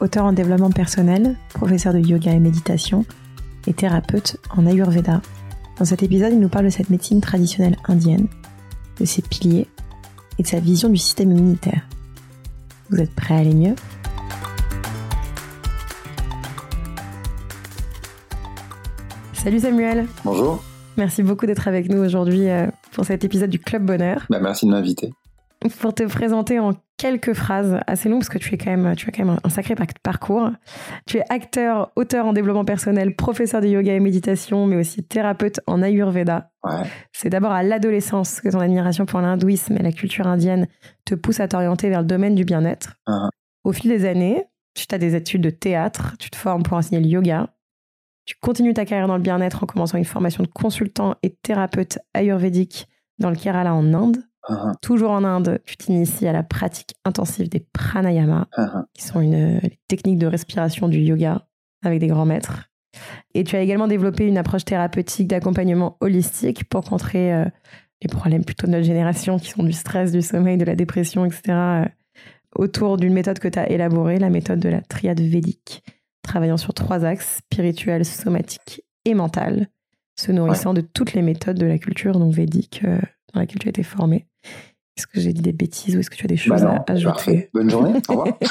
[0.00, 3.04] auteur en développement personnel, professeur de yoga et méditation
[3.66, 5.20] et thérapeute en Ayurveda.
[5.78, 8.26] Dans cet épisode, il nous parle de cette médecine traditionnelle indienne,
[8.98, 9.68] de ses piliers
[10.38, 11.82] et de sa vision du système immunitaire.
[12.90, 13.74] Vous êtes prêts à aller mieux?
[19.32, 20.06] Salut Samuel.
[20.24, 20.62] Bonjour.
[20.98, 24.26] Merci beaucoup d'être avec nous aujourd'hui euh, pour cet épisode du Club Bonheur.
[24.28, 25.12] Bah, merci de m'inviter.
[25.78, 29.08] Pour te présenter en quelques phrases assez longues, parce que tu, es quand même, tu
[29.08, 30.50] as quand même un sacré parcours.
[31.06, 35.60] Tu es acteur, auteur en développement personnel, professeur de yoga et méditation, mais aussi thérapeute
[35.66, 36.50] en Ayurveda.
[36.64, 36.82] Ouais.
[37.12, 40.66] C'est d'abord à l'adolescence que ton admiration pour l'hindouisme et la culture indienne
[41.04, 42.96] te pousse à t'orienter vers le domaine du bien-être.
[43.08, 43.30] Uh-huh.
[43.64, 44.44] Au fil des années,
[44.74, 47.48] tu as des études de théâtre, tu te formes pour enseigner le yoga.
[48.24, 51.98] Tu continues ta carrière dans le bien-être en commençant une formation de consultant et thérapeute
[52.14, 52.86] ayurvédique
[53.18, 54.18] dans le Kerala en Inde.
[54.48, 54.74] Uh-huh.
[54.80, 58.84] Toujours en Inde, tu t'inities à la pratique intensive des pranayama, Uh-huh.
[58.94, 61.46] qui sont une les techniques de respiration du yoga
[61.84, 62.70] avec des grands maîtres.
[63.34, 67.44] Et tu as également développé une approche thérapeutique d'accompagnement holistique pour contrer euh,
[68.02, 71.24] les problèmes plutôt de notre génération qui sont du stress, du sommeil, de la dépression,
[71.24, 71.42] etc.
[71.48, 71.84] euh,
[72.56, 75.84] autour d'une méthode que tu as élaborée, la méthode de la triade védique,
[76.22, 79.68] travaillant sur trois axes, spirituel, somatique et mental,
[80.18, 83.00] se nourrissant de toutes les méthodes de la culture donc védique euh,
[83.32, 84.26] dans laquelle tu as été formé.
[84.96, 86.76] Est-ce que j'ai dit des bêtises ou est-ce que tu as des Bah choses non,
[86.86, 87.48] à ajouter parfait.
[87.54, 87.94] Bonne journée.
[88.08, 88.38] Au revoir.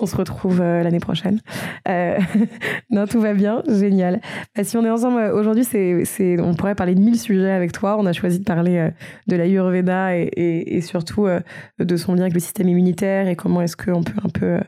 [0.00, 1.40] On se retrouve euh, l'année prochaine.
[1.86, 2.18] Euh,
[2.90, 4.20] non, tout va bien, génial.
[4.56, 7.70] Bah, si on est ensemble euh, aujourd'hui, c'est, on pourrait parler de mille sujets avec
[7.70, 7.96] toi.
[8.00, 8.90] On a choisi de parler euh,
[9.28, 11.28] de l'Ayurveda et, et, et surtout
[11.78, 14.58] de son lien avec le système immunitaire et comment est-ce qu'on peut un peu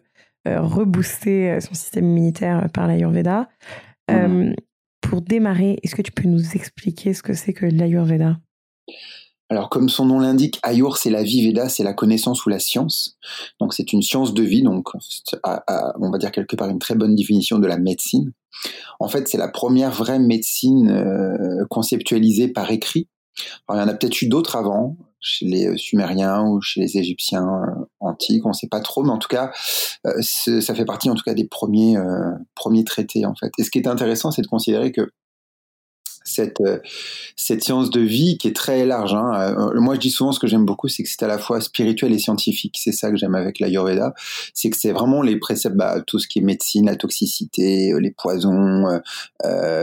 [0.47, 3.49] rebooster son système immunitaire par l'Ayurveda.
[4.11, 4.53] Euh,
[5.03, 8.39] pour démarrer, est-ce que tu peux nous expliquer ce que c'est que l'Ayurveda?
[9.51, 12.59] Alors, comme son nom l'indique, Ayur, c'est la vie, Veda, c'est la connaissance ou la
[12.59, 13.19] science.
[13.61, 14.89] Donc, c'est une science de vie, donc,
[15.45, 18.33] on va dire quelque part une très bonne définition de la médecine.
[18.99, 23.09] En fait, c'est la première vraie médecine euh, conceptualisée par écrit.
[23.69, 26.81] Alors, il y en a peut-être eu d'autres avant, chez les euh, Sumériens ou chez
[26.81, 29.53] les Égyptiens euh, antiques, on ne sait pas trop, mais en tout cas,
[30.07, 31.97] euh, ça fait partie en tout cas des premiers,
[32.55, 33.53] premiers traités, en fait.
[33.59, 35.13] Et ce qui est intéressant, c'est de considérer que
[36.25, 36.63] cette,
[37.37, 39.15] cette science de vie qui est très large.
[39.15, 39.73] Hein.
[39.75, 42.13] Moi, je dis souvent ce que j'aime beaucoup, c'est que c'est à la fois spirituel
[42.13, 42.77] et scientifique.
[42.79, 44.15] C'est ça que j'aime avec l'Ayurveda,
[44.55, 48.11] c'est que c'est vraiment les préceptes, bah, tout ce qui est médecine, la toxicité, les
[48.11, 49.01] poisons,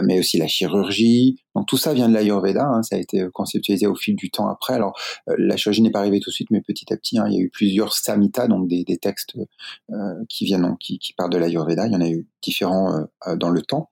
[0.04, 1.38] mais aussi la chirurgie.
[1.60, 2.66] Donc tout ça vient de l'Ayurveda.
[2.66, 2.84] Hein.
[2.84, 4.76] Ça a été conceptualisé au fil du temps après.
[4.76, 4.98] Alors
[5.28, 7.34] euh, la chirurgie n'est pas arrivée tout de suite, mais petit à petit, hein, il
[7.34, 9.36] y a eu plusieurs samhitas, donc des, textes
[9.92, 9.96] euh,
[10.30, 11.86] qui viennent, qui, partent de l'Ayurveda.
[11.88, 13.90] Il y en a eu différents euh, euh, dans le temps.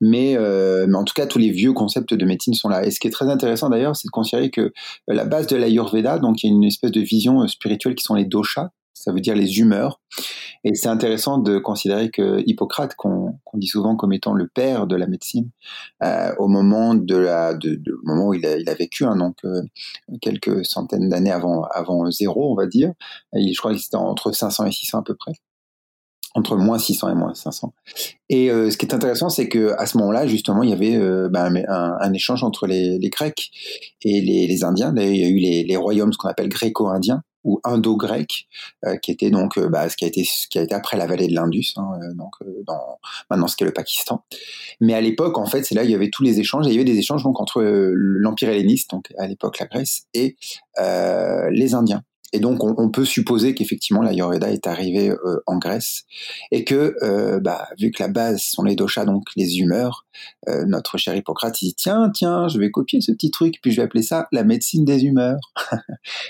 [0.00, 2.84] Mais, euh, mais en tout cas, tous les vieux concepts de médecine sont là.
[2.84, 4.72] Et ce qui est très intéressant d'ailleurs, c'est de considérer que euh,
[5.08, 8.04] la base de l'Ayurveda, donc il y a une espèce de vision euh, spirituelle qui
[8.04, 10.00] sont les doshas, ça veut dire les humeurs.
[10.62, 14.96] Et c'est intéressant de considérer que Hippocrate, qu'on dit souvent comme étant le père de
[14.96, 15.50] la médecine,
[16.02, 19.60] euh, au moment de la, de, moment où il a, vécu, hein, donc euh,
[20.22, 22.92] quelques centaines d'années avant, avant zéro, on va dire.
[23.34, 25.32] Je crois qu'il c'était entre 500 et 600 à peu près
[26.36, 27.72] entre moins 600 et moins 500.
[28.28, 30.98] Et euh, ce qui est intéressant, c'est que à ce moment-là, justement, il y avait
[31.28, 33.52] ben, un, échange entre les, Grecs
[34.02, 34.92] et les, les Indiens.
[34.92, 38.48] D'ailleurs, il y a eu les, les royaumes, ce qu'on appelle gréco-indiens ou indo-grecs,
[38.84, 40.96] euh, qui étaient donc euh, bah, ce qui a été ce qui a été après
[40.96, 42.32] la vallée de l'Indus, hein, euh, donc
[42.66, 42.98] dans
[43.30, 44.24] maintenant ce qu'est le Pakistan.
[44.80, 46.66] Mais à l'époque, en fait, c'est là il y avait tous les échanges.
[46.66, 50.36] Il y avait des échanges donc entre l'empire helléniste, donc à l'époque la Grèce, et
[50.78, 52.02] les Indiens.
[52.34, 56.02] Et donc, on, peut supposer qu'effectivement, l'Ayurveda est arrivé euh, en Grèce
[56.50, 60.04] et que, euh, bah, vu que la base sont les doshas, donc les humeurs,
[60.48, 63.70] euh, notre cher Hippocrate, il dit tiens, tiens, je vais copier ce petit truc, puis
[63.70, 65.38] je vais appeler ça la médecine des humeurs.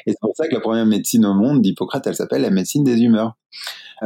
[0.06, 2.84] et c'est pour ça que la première médecine au monde d'Hippocrate, elle s'appelle la médecine
[2.84, 3.38] des humeurs.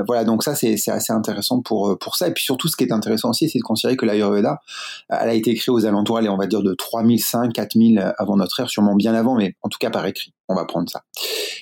[0.06, 2.28] Voilà, donc ça, c'est assez intéressant pour, pour ça.
[2.28, 4.60] Et puis surtout, ce qui est intéressant aussi, c'est de considérer que l'Ayurveda,
[5.08, 8.60] elle a été créée aux alentours, allez, on va dire, de 3005, 4000 avant notre
[8.60, 10.32] ère, sûrement bien avant, mais en tout cas par écrit.
[10.48, 11.04] On va prendre ça.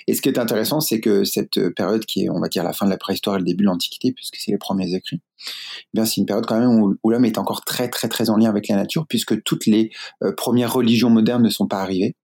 [0.07, 2.73] Et ce qui est intéressant, c'est que cette période qui est, on va dire, la
[2.73, 5.89] fin de la préhistoire et le début de l'Antiquité, puisque c'est les premiers écrits, eh
[5.95, 8.49] bien, c'est une période quand même où, l'homme est encore très, très, très en lien
[8.49, 9.91] avec la nature, puisque toutes les
[10.23, 12.17] euh, premières religions modernes ne sont pas arrivées.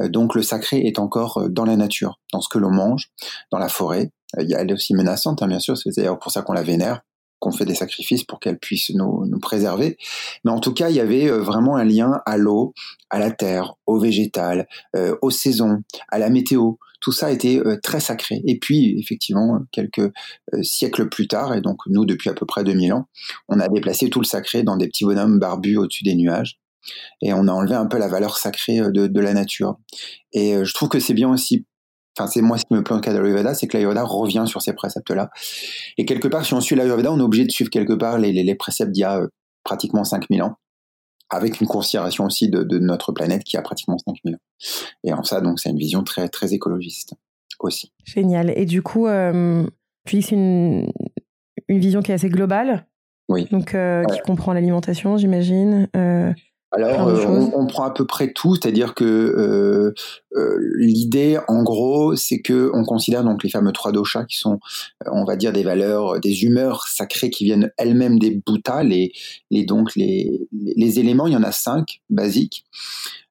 [0.00, 3.10] Euh, donc, le sacré est encore euh, dans la nature, dans ce que l'on mange,
[3.50, 4.10] dans la forêt.
[4.36, 7.02] Elle est aussi menaçante, hein, bien sûr, c'est d'ailleurs pour ça qu'on la vénère.
[7.42, 9.98] Qu'on fait des sacrifices pour qu'elle puisse nous, préserver.
[10.44, 12.72] Mais en tout cas, il y avait vraiment un lien à l'eau,
[13.10, 14.68] à la terre, au végétal,
[15.20, 16.74] aux saisons, à la météo.
[17.00, 18.42] Tout ça était très sacré.
[18.46, 20.12] Et puis, effectivement, quelques
[20.62, 23.08] siècles plus tard, et donc nous depuis à peu près 2000 ans,
[23.48, 26.60] on a déplacé tout le sacré dans des petits bonhommes barbus au-dessus des nuages
[27.20, 29.78] et on a enlevé un peu la valeur sacrée de, de la nature.
[30.32, 31.64] Et je trouve que c'est bien aussi
[32.18, 34.74] Enfin, c'est moi ce qui me cas de l'Ayurveda, c'est que l'Ayurveda revient sur ces
[34.74, 35.30] préceptes-là.
[35.96, 38.32] Et quelque part, si on suit l'Ayurveda, on est obligé de suivre quelque part les,
[38.32, 39.28] les, les préceptes d'il y a euh,
[39.64, 40.56] pratiquement 5000 ans,
[41.30, 44.38] avec une considération aussi de, de, notre planète qui a pratiquement 5000 ans.
[45.04, 47.14] Et en ça, donc, c'est une vision très, très écologiste
[47.60, 47.92] aussi.
[48.04, 48.52] Génial.
[48.56, 49.64] Et du coup, euh,
[50.04, 50.92] tu dis que c'est une,
[51.68, 52.86] une vision qui est assez globale.
[53.28, 53.46] Oui.
[53.50, 55.88] Donc, euh, qui comprend l'alimentation, j'imagine.
[55.96, 56.32] Euh,
[56.72, 59.92] alors, euh, on, on, prend à peu près tout, c'est-à-dire que euh,
[60.34, 64.58] euh, l'idée, en gros, c'est que on considère donc les fameux trois doshas qui sont,
[65.06, 69.12] euh, on va dire, des valeurs, des humeurs sacrées qui viennent elles-mêmes des bhutas, les,
[69.50, 71.26] les donc les, les éléments.
[71.26, 72.64] Il y en a cinq basiques.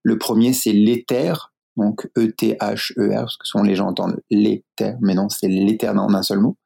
[0.04, 5.30] Le premier, c'est l'éther, donc E-T-H-E-R, parce que souvent les gens entendent l'éther, mais non,
[5.30, 6.58] c'est l'éther en un seul mot.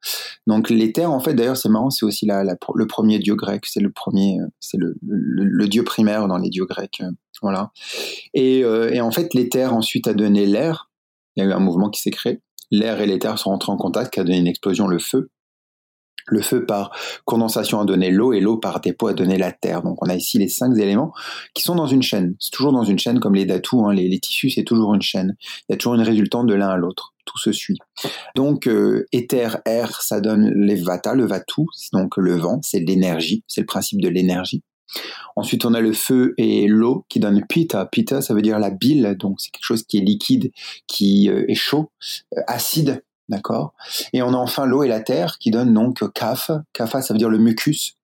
[0.46, 3.90] Donc l'éther, en fait, d'ailleurs, c'est marrant, c'est aussi le premier dieu grec, c'est le
[3.90, 7.10] premier, c'est le, le, le, dieu primaire dans les dieux grecs, euh,
[7.42, 7.70] voilà.
[8.34, 10.90] Et, euh, et en fait, l'éther ensuite a donné l'air.
[11.36, 12.40] Il y a eu un mouvement qui s'est créé.
[12.70, 15.30] L'air et l'éther sont rentrés en contact, qui a donné une explosion, le feu.
[16.26, 16.90] Le feu par
[17.24, 19.82] condensation a donné l'eau et l'eau par dépôt a donné la terre.
[19.82, 21.12] Donc on a ici les cinq éléments
[21.54, 22.34] qui sont dans une chaîne.
[22.40, 25.36] C'est toujours dans une chaîne comme les datous, hein, les, tissus, c'est toujours une chaîne.
[25.68, 27.14] Il y a toujours une résultante de l'un à l'autre.
[27.24, 27.78] Tout se suit.
[28.34, 31.28] Donc euh, éther, air, ça donne les vata, le
[31.74, 34.62] c'est donc le vent, c'est l'énergie, c'est le principe de l'énergie.
[35.34, 37.84] Ensuite, on a le feu et l'eau qui donnent pita.
[37.86, 40.52] Pita, ça veut dire la bile, donc c'est quelque chose qui est liquide,
[40.86, 41.90] qui euh, est chaud,
[42.36, 43.74] euh, acide, D'accord
[44.12, 46.50] Et on a enfin l'eau et la terre qui donnent donc kaf.
[46.72, 47.96] Kafa, ça veut dire le mucus.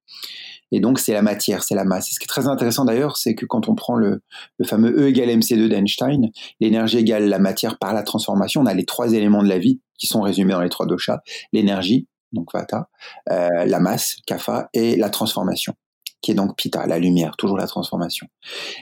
[0.73, 2.09] Et donc, c'est la matière, c'est la masse.
[2.09, 4.23] Et ce qui est très intéressant d'ailleurs, c'est que quand on prend le,
[4.59, 6.31] le fameux E égale MC2 d'Einstein,
[6.61, 9.81] l'énergie égale la matière par la transformation, on a les trois éléments de la vie
[9.99, 11.21] qui sont résumés dans les trois doshas.
[11.53, 12.89] L'énergie, donc Vata,
[13.31, 15.75] euh, la masse, Kapha, et la transformation
[16.23, 18.29] qui est donc Pitta, la lumière, toujours la transformation.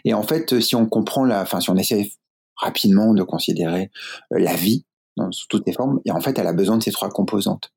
[0.04, 2.10] Et en fait, si on comprend la, enfin, si on essaie
[2.54, 3.90] rapidement de considérer
[4.34, 4.84] euh, la vie,
[5.30, 6.00] sous toutes les formes.
[6.04, 7.72] Et en fait, elle a besoin de ces trois composantes.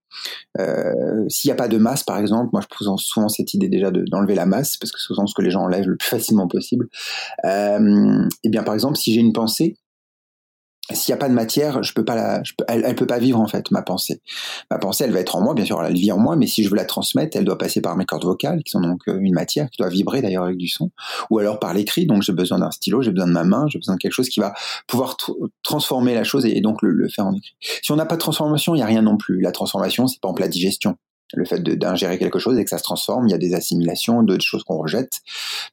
[0.60, 0.94] Euh,
[1.28, 3.92] S'il n'y a pas de masse, par exemple, moi je pose souvent cette idée déjà
[3.92, 6.10] d'enlever de, la masse, parce que c'est souvent ce que les gens enlèvent le plus
[6.10, 6.88] facilement possible.
[7.46, 9.78] Euh, et bien, par exemple, si j'ai une pensée,
[10.92, 13.40] s'il n'y a pas de matière, je peux pas la, elle, elle peut pas vivre
[13.40, 14.22] en fait ma pensée.
[14.70, 16.64] Ma pensée, elle va être en moi, bien sûr, elle vit en moi, mais si
[16.64, 19.18] je veux la transmettre, elle doit passer par mes cordes vocales, qui sont donc euh,
[19.22, 20.92] une matière qui doit vibrer d'ailleurs avec du son,
[21.30, 22.06] ou alors par l'écrit.
[22.06, 24.28] Donc j'ai besoin d'un stylo, j'ai besoin de ma main, j'ai besoin de quelque chose
[24.28, 24.54] qui va
[24.88, 25.16] pouvoir
[25.64, 27.56] transformer la chose et, donc le, le, faire en écrit.
[27.62, 29.40] Si on n'a pas de transformation, il y a rien non plus.
[29.40, 30.98] La transformation, c'est par exemple la digestion
[31.34, 34.24] le fait d'ingérer quelque chose et que ça se transforme, il y a des assimilations,
[34.24, 35.22] d'autres choses qu'on rejette.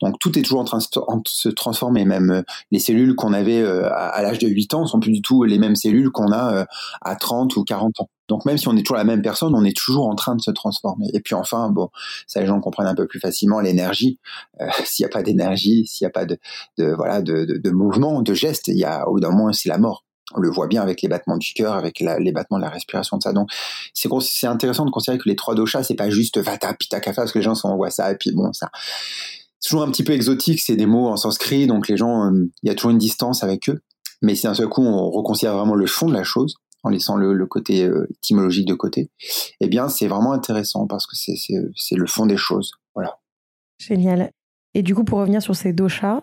[0.01, 2.05] Donc tout est toujours en train de se transformer.
[2.05, 5.23] Même euh, les cellules qu'on avait euh, à l'âge de 8 ans sont plus du
[5.23, 6.65] tout les mêmes cellules qu'on a euh,
[7.03, 8.11] à 30 ou 40 ans.
[8.29, 10.41] Donc même si on est toujours la même personne, on est toujours en train de
[10.41, 11.07] se transformer.
[11.13, 11.89] Et puis enfin, bon,
[12.27, 14.19] ça les gens comprennent un peu plus facilement l'énergie.
[14.85, 16.39] S'il n'y a pas d'énergie, s'il n'y a pas de,
[16.79, 19.53] de voilà de, de, de, mouvement, de geste, il y a au bout d'un moment
[19.53, 20.05] c'est la mort
[20.35, 22.71] on le voit bien avec les battements du cœur, avec la, les battements de la
[22.71, 23.33] respiration de ça.
[23.33, 23.51] Donc,
[23.95, 27.23] c'est, c'est intéressant de considérer que les trois doshas, c'est pas juste vata, pitta, kapha,
[27.23, 28.71] parce que les gens s'envoient ça, et puis bon, ça,
[29.59, 32.51] c'est toujours un petit peu exotique, c'est des mots en sanskrit, donc les gens, euh,
[32.63, 33.83] il y a toujours une distance avec eux.
[34.23, 37.17] Mais si d'un seul coup, on reconsidère vraiment le fond de la chose, en laissant
[37.17, 39.11] le, le côté euh, étymologique de côté,
[39.61, 42.73] eh bien, c'est vraiment intéressant parce que c'est, c'est, c'est le fond des choses.
[42.95, 43.19] Voilà.
[43.79, 44.31] Génial.
[44.75, 46.23] Et du coup, pour revenir sur ces doshas,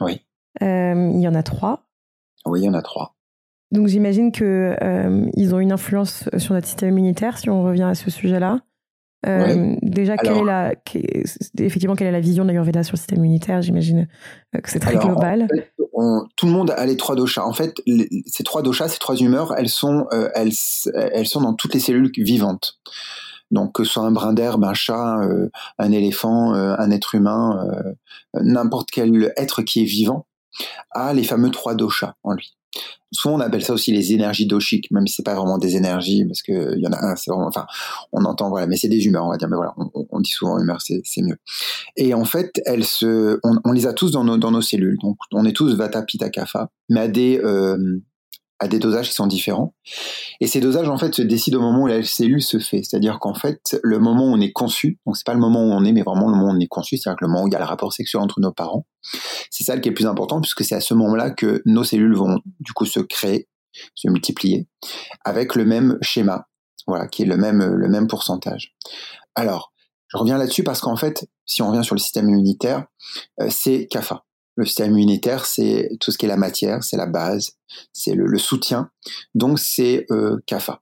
[0.00, 0.20] oui.
[0.62, 1.86] Euh, il y en a trois.
[2.44, 3.14] Oui, il y en a trois.
[3.72, 7.82] Donc j'imagine que euh, ils ont une influence sur notre système immunitaire si on revient
[7.82, 8.60] à ce sujet-là.
[9.26, 9.78] Euh, ouais.
[9.82, 11.24] Déjà, alors, quelle est la, quelle,
[11.58, 13.62] effectivement, quelle est la vision d'Ayurveda sur le système immunitaire?
[13.62, 14.06] J'imagine
[14.54, 15.44] euh, que c'est très alors, global.
[15.44, 17.44] En fait, on, tout le monde a les trois doshas.
[17.44, 20.52] En fait, les, ces trois doshas, ces trois humeurs, elles sont, euh, elles,
[20.94, 22.78] elles sont dans toutes les cellules vivantes.
[23.50, 27.64] Donc que ce soit un brin d'herbe, un chat, euh, un éléphant, un être humain,
[28.34, 30.26] n'importe quel être qui est vivant
[30.90, 32.56] a les fameux trois doshas en lui
[33.12, 36.24] souvent on appelle ça aussi les énergies doshiques, même si c'est pas vraiment des énergies,
[36.24, 37.66] parce que il y en a un, c'est vraiment, enfin,
[38.12, 40.58] on entend, voilà, mais c'est des humeurs, on va dire, mais voilà, on, dit souvent
[40.58, 41.36] humeur, c'est, mieux.
[41.96, 44.98] Et en fait, elles se, on, on, les a tous dans nos, dans nos cellules,
[45.02, 48.00] donc on est tous Vata, Pitta, Kapha, mais à des, euh,
[48.60, 49.74] à des dosages qui sont différents.
[50.40, 52.82] Et ces dosages, en fait, se décident au moment où la cellule se fait.
[52.82, 55.72] C'est-à-dire qu'en fait, le moment où on est conçu, donc c'est pas le moment où
[55.72, 57.48] on est, mais vraiment le moment où on est conçu, c'est-à-dire que le moment où
[57.48, 58.86] il y a le rapport sexuel entre nos parents,
[59.50, 62.14] c'est ça qui est le plus important, puisque c'est à ce moment-là que nos cellules
[62.14, 63.48] vont, du coup, se créer,
[63.94, 64.68] se multiplier,
[65.24, 66.46] avec le même schéma,
[66.86, 68.74] voilà, qui est le même, le même pourcentage.
[69.34, 69.72] Alors,
[70.08, 72.86] Je reviens là-dessus parce qu'en fait, si on revient sur le système immunitaire,
[73.40, 74.24] euh, c'est CAFA.
[74.56, 77.52] Le système immunitaire, c'est tout ce qui est la matière, c'est la base,
[77.92, 78.90] c'est le, soutien.
[79.34, 80.80] Donc c'est euh, CAFA.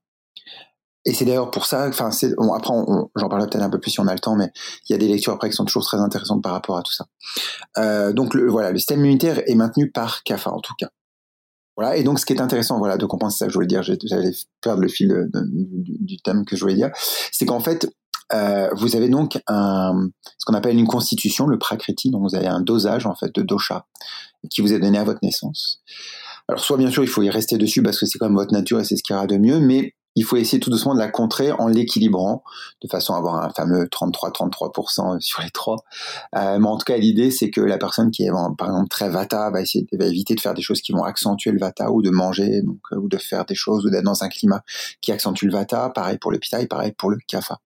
[1.05, 2.73] Et c'est d'ailleurs pour ça, enfin, bon, après,
[3.17, 4.53] j'en parlerai peut-être un peu plus si on a le temps, mais
[4.89, 6.93] il y a des lectures après qui sont toujours très intéressantes par rapport à tout
[6.93, 7.07] ça.
[7.79, 10.91] Euh, donc le, voilà, le système immunitaire est maintenu par CAFA en tout cas.
[11.77, 13.67] Voilà, et donc ce qui est intéressant, voilà, de comprendre, c'est ça que je voulais
[13.67, 16.91] dire, j'allais perdre le fil du, thème que je voulais dire,
[17.33, 17.89] c'est qu'en fait,
[18.35, 20.09] euh, vous avez donc un,
[20.39, 23.43] ce qu'on appelle une constitution, le prakriti, donc vous avez un dosage en fait de
[23.43, 23.87] dosha
[24.51, 25.81] qui vous est donné à votre naissance.
[26.49, 28.81] Alors soit bien sûr il faut y rester dessus parce que c'est comme votre nature
[28.81, 31.09] et c'est ce qui ira de mieux, mais il faut essayer tout doucement de la
[31.09, 32.43] contrer en l'équilibrant,
[32.83, 35.77] de façon à avoir un fameux 33-33% sur les trois.
[36.37, 39.09] Euh, mais en tout cas, l'idée, c'est que la personne qui est, par exemple, très
[39.09, 42.03] vata va, essayer, va éviter de faire des choses qui vont accentuer le vata, ou
[42.03, 44.63] de manger, donc, euh, ou de faire des choses, ou d'être dans un climat
[45.01, 45.91] qui accentue le vata.
[45.91, 47.59] Pareil pour le pitta et pareil pour le kapha.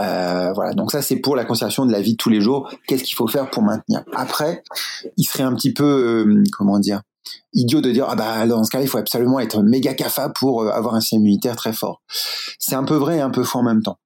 [0.00, 2.70] Euh, voilà, donc ça c'est pour la conservation de la vie de tous les jours.
[2.86, 4.04] Qu'est-ce qu'il faut faire pour maintenir?
[4.14, 4.62] Après,
[5.16, 7.02] il serait un petit peu, euh, comment dire,
[7.52, 10.62] idiot de dire ah bah dans ce cas il faut absolument être méga cafa pour
[10.62, 12.02] euh, avoir un système immunitaire très fort.
[12.58, 13.98] C'est un peu vrai et un peu faux en même temps.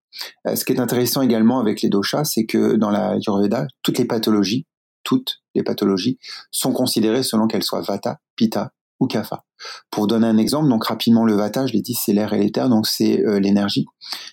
[0.44, 4.04] Ce qui est intéressant également avec les doshas, c'est que dans la Ayurveda, toutes les
[4.04, 4.66] pathologies,
[5.04, 6.18] toutes les pathologies
[6.50, 9.44] sont considérées selon qu'elles soient vata, pitta ou kapha.
[9.90, 12.68] Pour donner un exemple, donc rapidement le vata, je l'ai dit, c'est l'air et l'éther,
[12.68, 13.86] donc c'est euh, l'énergie.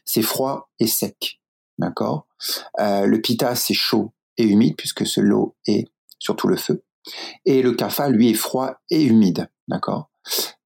[0.06, 1.40] C'est froid et sec,
[1.78, 2.28] d'accord?
[2.80, 5.88] le pitta, c'est chaud et humide puisque ce l'eau est
[6.20, 6.84] surtout le feu.
[7.46, 10.10] Et le kapha, lui, est froid et humide, d'accord?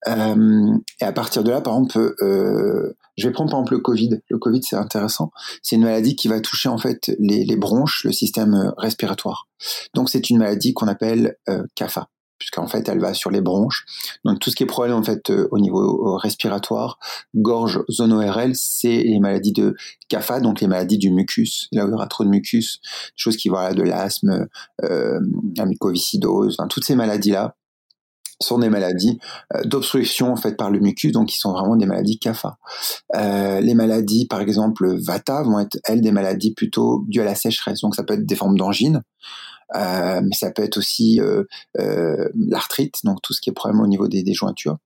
[0.08, 3.79] Euh, Et à partir de là, par exemple, euh, je vais prendre par exemple le
[3.79, 4.22] Covid.
[4.29, 5.31] Le Covid, c'est intéressant.
[5.62, 9.48] C'est une maladie qui va toucher en fait les, bronches, le système respiratoire.
[9.93, 12.10] Donc c'est une maladie qu'on appelle euh, kapha
[12.41, 13.86] puisqu'en fait elle va sur les bronches.
[14.25, 16.98] Donc tout ce qui est problème en fait euh, au niveau respiratoire,
[17.36, 19.75] gorge, zone ORL, c'est les maladies de
[20.10, 21.67] CAFA, donc les maladies du mucus.
[21.71, 22.81] Là où il y aura trop de mucus,
[23.15, 24.48] choses qui vont de l'asthme,
[24.83, 25.19] euh,
[25.55, 27.55] la mucoviscidose, enfin, toutes ces maladies là
[28.41, 29.19] sont des maladies
[29.55, 32.57] euh, d'obstruction en fait par le mucus, donc qui sont vraiment des maladies CAFA.
[33.15, 37.36] Euh, les maladies, par exemple, VATA, vont être elles des maladies plutôt dues à la
[37.36, 39.01] sécheresse, donc ça peut être des formes d'angine,
[39.75, 41.43] euh, mais ça peut être aussi euh,
[41.79, 44.77] euh, l'arthrite, donc tout ce qui est problème au niveau des, des, jointures.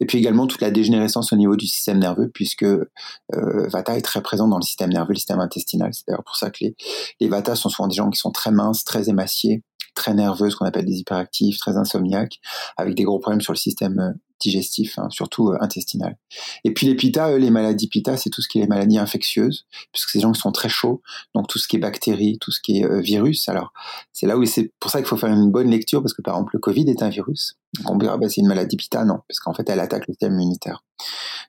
[0.00, 2.88] Et puis également toute la dégénérescence au niveau du système nerveux, puisque euh,
[3.32, 5.94] Vata est très présent dans le système nerveux, le système intestinal.
[5.94, 6.76] C'est d'ailleurs pour ça que les,
[7.20, 9.62] les Vata sont souvent des gens qui sont très minces, très émaciés,
[9.94, 12.40] très nerveux, ce qu'on appelle des hyperactifs, très insomniaques,
[12.76, 16.16] avec des gros problèmes sur le système digestif, hein, surtout euh, intestinal.
[16.64, 19.66] Et puis les pita, les maladies pita, c'est tout ce qui est les maladies infectieuses,
[19.92, 21.00] puisque ces gens sont très chauds,
[21.34, 23.48] donc tout ce qui est bactéries, tout ce qui est euh, virus.
[23.48, 23.72] Alors
[24.12, 26.34] c'est là où c'est pour ça qu'il faut faire une bonne lecture, parce que par
[26.34, 27.56] exemple le Covid est un virus.
[27.86, 30.84] On bah, c'est une maladie pita, non, parce qu'en fait elle attaque le système immunitaire.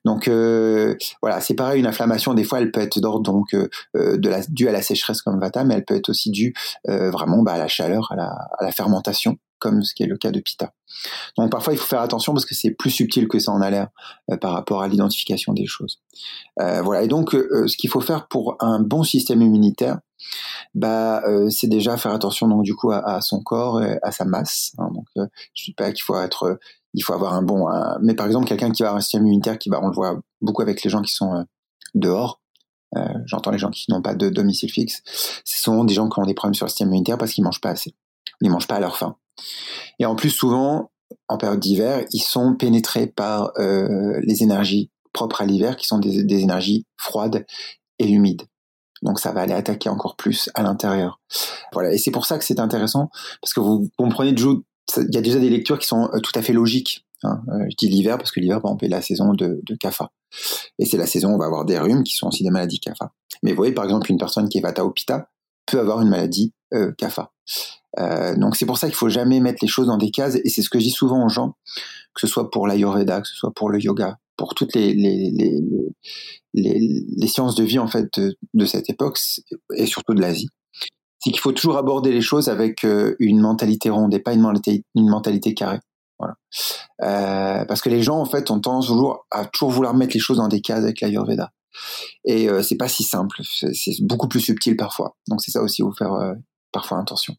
[0.06, 4.42] Donc euh, voilà, c'est pareil, une inflammation des fois elle peut être donc de la,
[4.48, 6.54] due à la sécheresse comme Vata, mais elle peut être aussi due
[6.88, 10.18] vraiment bah, à la chaleur, à la, à la fermentation comme ce qui est le
[10.18, 10.74] cas de Pita.
[11.38, 13.70] Donc parfois il faut faire attention parce que c'est plus subtil que ça en a
[13.70, 13.90] l'air
[14.30, 16.00] euh, par rapport à l'identification des choses.
[16.60, 17.04] Euh, voilà.
[17.04, 20.00] Et donc euh, ce qu'il faut faire pour un bon système immunitaire,
[20.74, 24.72] bah c'est déjà faire attention donc du coup à, son corps, et à sa masse.
[24.78, 24.90] Hein.
[24.94, 25.06] donc
[25.54, 26.60] je dis pas qu'il faut être,
[26.94, 27.68] il faut avoir un bon,
[28.02, 30.20] mais par exemple quelqu'un qui va avoir un système immunitaire qui va, on le voit
[30.42, 31.46] beaucoup avec les gens qui sont
[31.94, 32.42] dehors.
[33.26, 35.02] J'entends les gens qui n'ont pas de domicile fixe.
[35.44, 37.62] Ce sont des gens qui ont des problèmes sur le système immunitaire parce qu'ils mangent
[37.62, 37.94] pas assez.
[38.40, 39.18] Ils mangent pas à leur faim.
[40.00, 40.92] Et en plus, souvent,
[41.28, 46.00] en période d'hiver, ils sont pénétrés par euh, les énergies propres à l'hiver, qui sont
[46.00, 47.46] des, énergies froides
[48.00, 48.44] et humides.
[49.04, 51.20] Donc ça va aller attaquer encore plus à l'intérieur.
[51.72, 53.10] Voilà, et c'est pour ça que c'est intéressant,
[53.42, 56.42] parce que vous comprenez, il y a déjà des lectures qui sont euh, tout à
[56.42, 57.06] fait logiques.
[57.24, 57.42] Hein.
[57.50, 60.12] Euh, je dis l'hiver parce que l'hiver, par exemple, est la saison de, de CAFA.
[60.80, 62.80] Et c'est la saison où on va avoir des rhumes qui sont aussi des maladies
[62.80, 63.12] CAFA.
[63.44, 65.30] Mais vous voyez, par exemple, une personne qui est Vata Opita
[65.66, 67.32] peut avoir une maladie euh, CAFA.
[68.00, 70.50] Euh, donc c'est pour ça qu'il faut jamais mettre les choses dans des cases et
[70.50, 71.56] c'est ce que je dis souvent aux gens,
[72.14, 75.32] que ce soit pour l'ayurveda, que ce soit pour le yoga, pour toutes les, les,
[76.54, 78.20] les, les, sciences de vie en fait
[78.54, 79.20] de, cette époque
[79.76, 80.50] et surtout de l'Asie.
[81.20, 84.42] C'est qu'il faut toujours aborder les choses avec euh, une mentalité ronde et pas une
[84.42, 85.80] mentalité, une mentalité carrée.
[86.20, 86.36] Voilà.
[87.02, 90.20] Euh, parce que les gens en fait ont tendance toujours à toujours vouloir mettre les
[90.20, 91.52] choses dans des cases avec l'ayurveda.
[92.26, 95.16] Et euh, c'est pas si simple, c'est beaucoup plus subtil parfois.
[95.28, 96.34] Donc c'est ça aussi, faut faire euh,
[96.72, 97.36] parfois attention.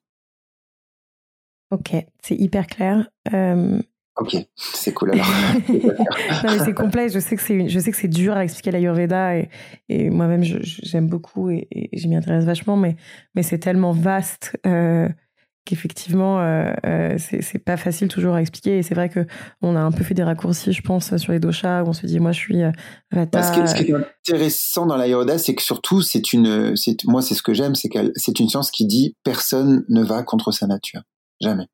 [1.75, 3.11] Ok, c'est hyper clair.
[3.33, 3.81] Euh,
[4.17, 5.27] ok, c'est cool alors.
[6.65, 7.09] c'est complet.
[7.09, 9.49] Je sais que c'est je sais que c'est dur à expliquer l'Ayurveda et,
[9.89, 12.97] et moi-même j'aime beaucoup et, et je m'y intéresse vachement, mais
[13.35, 14.57] mais c'est tellement vaste.
[14.67, 15.09] Euh,
[15.65, 18.79] qu'effectivement, euh, euh, c'est pas facile toujours à expliquer.
[18.79, 19.27] Et c'est vrai que
[19.63, 22.07] on a un peu fait des raccourcis, je pense, sur les doshas, où on se
[22.07, 22.71] dit, moi, je suis euh,
[23.11, 23.43] Vata.
[23.43, 26.75] ce, qui est, intéressant dans l'Ayurveda, c'est que surtout, c'est une,
[27.07, 30.23] moi, c'est ce que j'aime, c'est que c'est une science qui dit personne ne va
[30.23, 31.03] contre sa nature.
[31.41, 31.67] Jamais.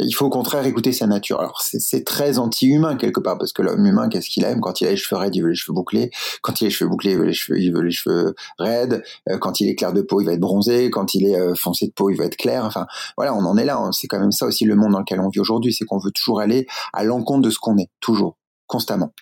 [0.00, 1.40] Il faut au contraire écouter sa nature.
[1.40, 4.60] Alors c'est très anti-humain quelque part parce que l'homme humain, qu'est-ce qu'il aime?
[4.60, 6.10] Quand il a les cheveux raides, il veut les cheveux bouclés.
[6.40, 9.02] Quand il a les cheveux bouclés, il veut les cheveux, il veut les cheveux raides.
[9.28, 10.90] Euh, quand il est clair de peau, il va être bronzé.
[10.90, 12.64] Quand il est euh, foncé de peau, il va être clair.
[12.64, 12.86] Enfin
[13.16, 13.76] voilà, on en est là.
[13.76, 13.90] Hein.
[13.90, 16.12] C'est quand même ça aussi le monde dans lequel on vit aujourd'hui, c'est qu'on veut
[16.12, 18.36] toujours aller à l'encontre de ce qu'on est, toujours
[18.68, 19.12] constamment.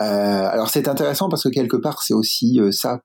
[0.00, 3.00] Euh, alors c'est intéressant parce que quelque part c'est aussi ça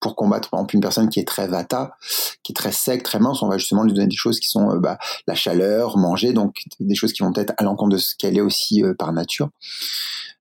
[0.00, 1.96] pour combattre par exemple une personne qui est très vata,
[2.42, 4.70] qui est très sec, très mince, on va justement lui donner des choses qui sont
[4.70, 8.14] euh, bah, la chaleur, manger, donc des choses qui vont être à l'encontre de ce
[8.16, 9.48] qu'elle est aussi euh, par nature.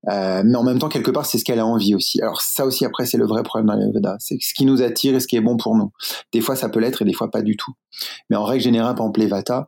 [0.10, 2.22] Euh, mais en même temps, quelque part, c'est ce qu'elle a envie aussi.
[2.22, 4.18] Alors ça aussi, après, c'est le vrai problème dans l'Ayurveda.
[4.20, 5.92] C'est ce qui nous attire et ce qui est bon pour nous.
[6.32, 7.74] Des fois, ça peut l'être et des fois, pas du tout.
[8.30, 9.68] Mais en règle générale, par exemple, les Vata,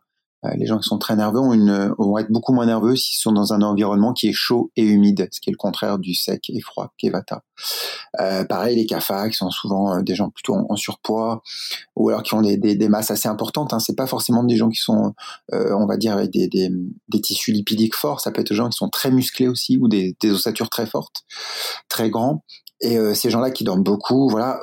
[0.55, 3.31] les gens qui sont très nerveux ont une, vont être beaucoup moins nerveux s'ils sont
[3.31, 6.49] dans un environnement qui est chaud et humide, ce qui est le contraire du sec
[6.49, 7.43] et froid qu'est Vata.
[8.19, 11.41] Euh, pareil, les qui sont souvent euh, des gens plutôt en, surpoids
[11.95, 13.73] ou alors qui ont des, des, des masses assez importantes.
[13.73, 13.79] Hein.
[13.79, 15.13] C'est pas forcément des gens qui sont,
[15.53, 16.69] euh, on va dire, avec des, des,
[17.09, 18.21] des, tissus lipidiques forts.
[18.21, 20.85] Ça peut être des gens qui sont très musclés aussi ou des, des ossatures très
[20.85, 21.23] fortes,
[21.89, 22.43] très grands.
[22.81, 24.59] Et euh, ces gens-là qui dorment beaucoup, voilà,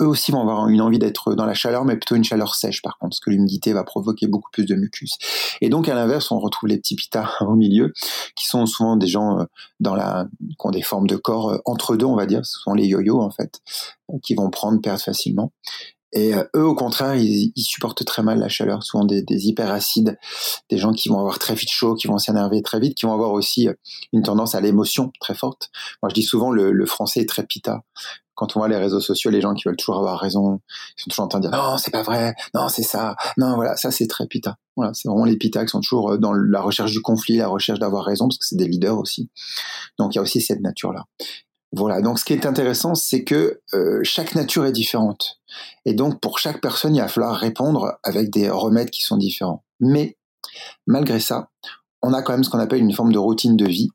[0.00, 2.82] eux aussi vont avoir une envie d'être dans la chaleur, mais plutôt une chaleur sèche
[2.82, 5.16] par contre, parce que l'humidité va provoquer beaucoup plus de mucus.
[5.60, 7.92] Et donc à l'inverse, on retrouve les petits pitas au milieu,
[8.36, 9.44] qui sont souvent des gens euh,
[9.80, 12.60] dans la, qui ont des formes de corps euh, entre deux, on va dire, ce
[12.60, 13.60] sont les yo-yo en fait,
[14.22, 15.52] qui vont prendre, perdre facilement.
[16.12, 19.48] Et euh, eux, au contraire, ils, ils, supportent très mal la chaleur, souvent des, des
[19.48, 20.18] hyperacides,
[20.70, 23.12] des gens qui vont avoir très vite chaud, qui vont s'énerver très vite, qui vont
[23.12, 23.68] avoir aussi
[24.12, 25.70] une tendance à l'émotion très forte.
[26.02, 27.82] Moi, je dis souvent le, le français est très pita
[28.38, 30.60] quand on voit les réseaux sociaux, les gens qui veulent toujours avoir raison,
[30.96, 33.56] ils sont toujours en train de dire non, c'est pas vrai, non, c'est ça, non,
[33.56, 34.58] voilà, ça c'est très pita.
[34.76, 37.48] Voilà, c'est vraiment les pita qui sont toujours euh, dans la recherche du conflit, la
[37.48, 39.28] recherche d'avoir raison, parce que c'est des leaders aussi.
[39.98, 41.06] Donc il y a aussi cette nature-là.
[41.72, 45.40] Voilà, donc ce qui est intéressant, c'est que euh, chaque nature est différente.
[45.84, 49.64] Et donc pour chaque personne, il va falloir répondre avec des remèdes qui sont différents.
[49.80, 50.16] Mais
[50.86, 51.50] malgré ça,
[52.02, 53.90] on a quand même ce qu'on appelle une forme de routine de vie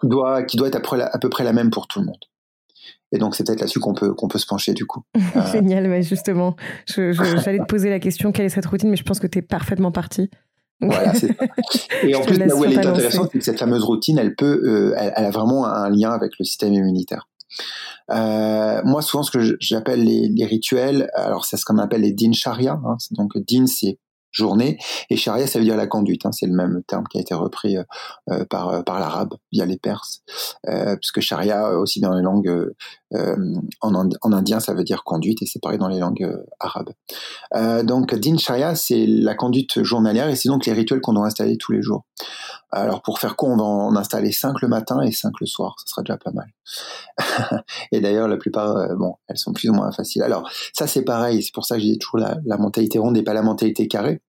[0.00, 2.24] qui doit, qui doit être à peu près la même pour tout le monde.
[3.12, 5.02] Et donc, c'est peut-être là-dessus qu'on peut, qu'on peut se pencher du coup.
[5.36, 6.56] Euh, Génial, mais justement.
[6.86, 9.42] J'allais te poser la question quelle est cette routine, mais je pense que tu es
[9.42, 10.28] parfaitement parti.
[10.80, 11.36] Voilà, c'est
[12.02, 14.62] Et en plus, là où elle est intéressante, c'est que cette fameuse routine, elle peut,
[14.64, 17.28] euh, elle, a vraiment un lien avec le système immunitaire.
[18.10, 22.12] Euh, moi, souvent, ce que j'appelle les, les, rituels, alors c'est ce qu'on appelle les
[22.12, 22.80] din sharia.
[22.84, 23.98] Hein, donc, din, c'est
[24.32, 24.78] journée.
[25.10, 26.26] Et charia, ça veut dire la conduite.
[26.26, 27.84] Hein, c'est le même terme qui a été repris euh,
[28.30, 30.22] euh par, euh, par l'arabe via les Perses.
[30.68, 32.72] Euh, puisque charia, euh, aussi dans les langues
[33.12, 36.90] en, en, indien, ça veut dire conduite, et c'est pareil dans les langues arabes.
[37.84, 41.56] donc, din sharia, c'est la conduite journalière, et c'est donc les rituels qu'on doit installer
[41.56, 42.04] tous les jours.
[42.72, 45.74] Alors pour faire quoi, on va en installer 5 le matin et 5 le soir,
[45.78, 46.46] ça sera déjà pas mal.
[47.92, 50.22] et d'ailleurs, la plupart, bon, elles sont plus ou moins faciles.
[50.22, 53.34] Alors ça c'est pareil, c'est pour ça que j'ai toujours la mentalité ronde et pas
[53.34, 54.22] la mentalité carrée.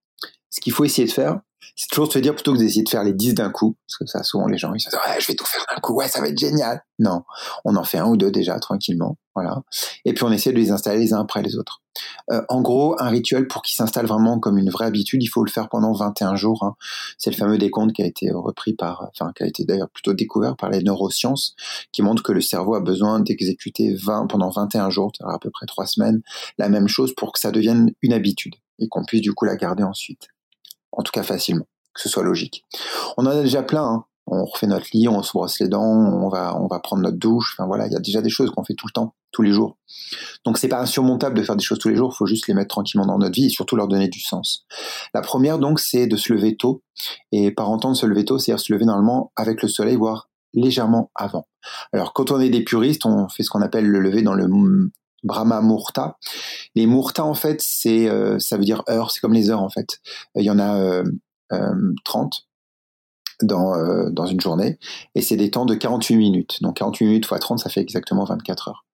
[0.50, 1.40] Ce qu'il faut essayer de faire,
[1.76, 3.98] c'est toujours de se dire plutôt que d'essayer de faire les 10 d'un coup, parce
[3.98, 5.94] que ça, souvent les gens ils se disent ouais, je vais tout faire d'un coup,
[5.94, 6.82] ouais, ça va être génial.
[6.98, 7.22] Non,
[7.64, 9.62] on en fait un ou deux déjà tranquillement, voilà.
[10.04, 11.82] Et puis on essaie de les installer les uns après les autres.
[12.30, 15.44] Euh, en gros, un rituel pour qu'il s'installe vraiment comme une vraie habitude, il faut
[15.44, 16.62] le faire pendant 21 jours.
[16.64, 16.74] Hein.
[17.18, 20.14] C'est le fameux décompte qui a été repris par, enfin qui a été d'ailleurs plutôt
[20.14, 21.54] découvert par les neurosciences,
[21.92, 25.66] qui montre que le cerveau a besoin d'exécuter 20 pendant 21 jours, à peu près
[25.66, 26.22] 3 semaines,
[26.58, 29.56] la même chose pour que ça devienne une habitude et qu'on puisse du coup la
[29.56, 30.28] garder ensuite
[30.92, 32.64] en tout cas facilement, que ce soit logique.
[33.16, 33.84] On en a déjà plein.
[33.84, 34.04] Hein.
[34.26, 37.18] On refait notre lit, on se brosse les dents, on va, on va prendre notre
[37.18, 37.56] douche.
[37.56, 39.50] Enfin voilà, il y a déjà des choses qu'on fait tout le temps, tous les
[39.50, 39.76] jours.
[40.44, 42.12] Donc c'est pas insurmontable de faire des choses tous les jours.
[42.14, 44.64] Il faut juste les mettre tranquillement dans notre vie et surtout leur donner du sens.
[45.12, 46.82] La première donc, c'est de se lever tôt.
[47.32, 51.10] Et par entendre se lever tôt, c'est-à-dire se lever normalement avec le soleil, voire légèrement
[51.14, 51.48] avant.
[51.92, 54.46] Alors quand on est des puristes, on fait ce qu'on appelle le lever dans le
[55.22, 56.18] Brahma Murta.
[56.74, 59.70] Les Murta, en fait, c'est, euh, ça veut dire heure, c'est comme les heures, en
[59.70, 60.00] fait.
[60.34, 61.04] Il y en a euh,
[61.52, 62.46] euh, 30
[63.42, 64.78] dans, euh, dans une journée,
[65.14, 66.58] et c'est des temps de 48 minutes.
[66.62, 68.84] Donc 48 minutes fois 30, ça fait exactement 24 heures.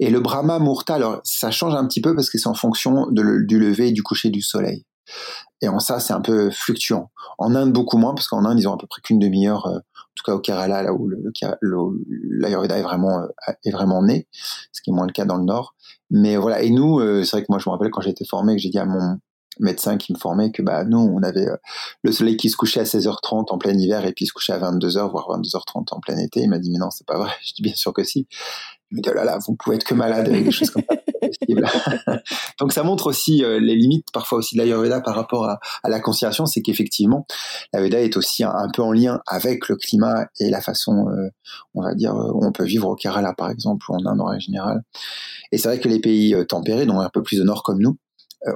[0.00, 3.06] Et le Brahma Murta, alors ça change un petit peu parce que c'est en fonction
[3.10, 4.84] du lever et du coucher du soleil.
[5.60, 7.10] Et en ça, c'est un peu fluctuant.
[7.38, 9.78] En Inde, beaucoup moins, parce qu'en Inde, ils ont à peu près qu'une demi-heure, euh,
[10.14, 11.08] tout cas au Kerala, là où
[11.60, 14.26] l'Ayurveda est vraiment, euh, est vraiment né,
[14.72, 15.74] ce qui est moins le cas dans le Nord.
[16.10, 18.24] Mais voilà, et nous, euh, c'est vrai que moi, je me rappelle quand j'ai été
[18.24, 19.18] formé, que j'ai dit à mon,
[19.60, 21.56] médecin qui me formait que bah nous on avait euh,
[22.02, 24.58] le soleil qui se couchait à 16h30 en plein hiver et puis se couchait à
[24.58, 26.40] 22h voire 22h30 en plein été.
[26.40, 27.30] Il m'a dit mais non c'est pas vrai.
[27.44, 28.26] Je dis bien sûr que si.
[28.90, 30.82] Il me dit oh là là vous pouvez être que malade avec des choses comme
[30.88, 30.96] ça.
[32.60, 36.00] Donc ça montre aussi euh, les limites parfois aussi de l'Ayurveda par rapport à, la
[36.00, 37.26] conciliation, c'est qu'effectivement
[37.72, 41.30] l'Ayurveda est aussi un, peu en lien avec le climat et la façon, euh,
[41.74, 44.26] on va dire, où on peut vivre au Kerala par exemple ou en Inde en
[44.26, 44.82] règle générale.
[45.50, 47.90] Et c'est vrai que les pays tempérés, donc un peu plus au nord comme nous,
[47.92, 48.03] euh,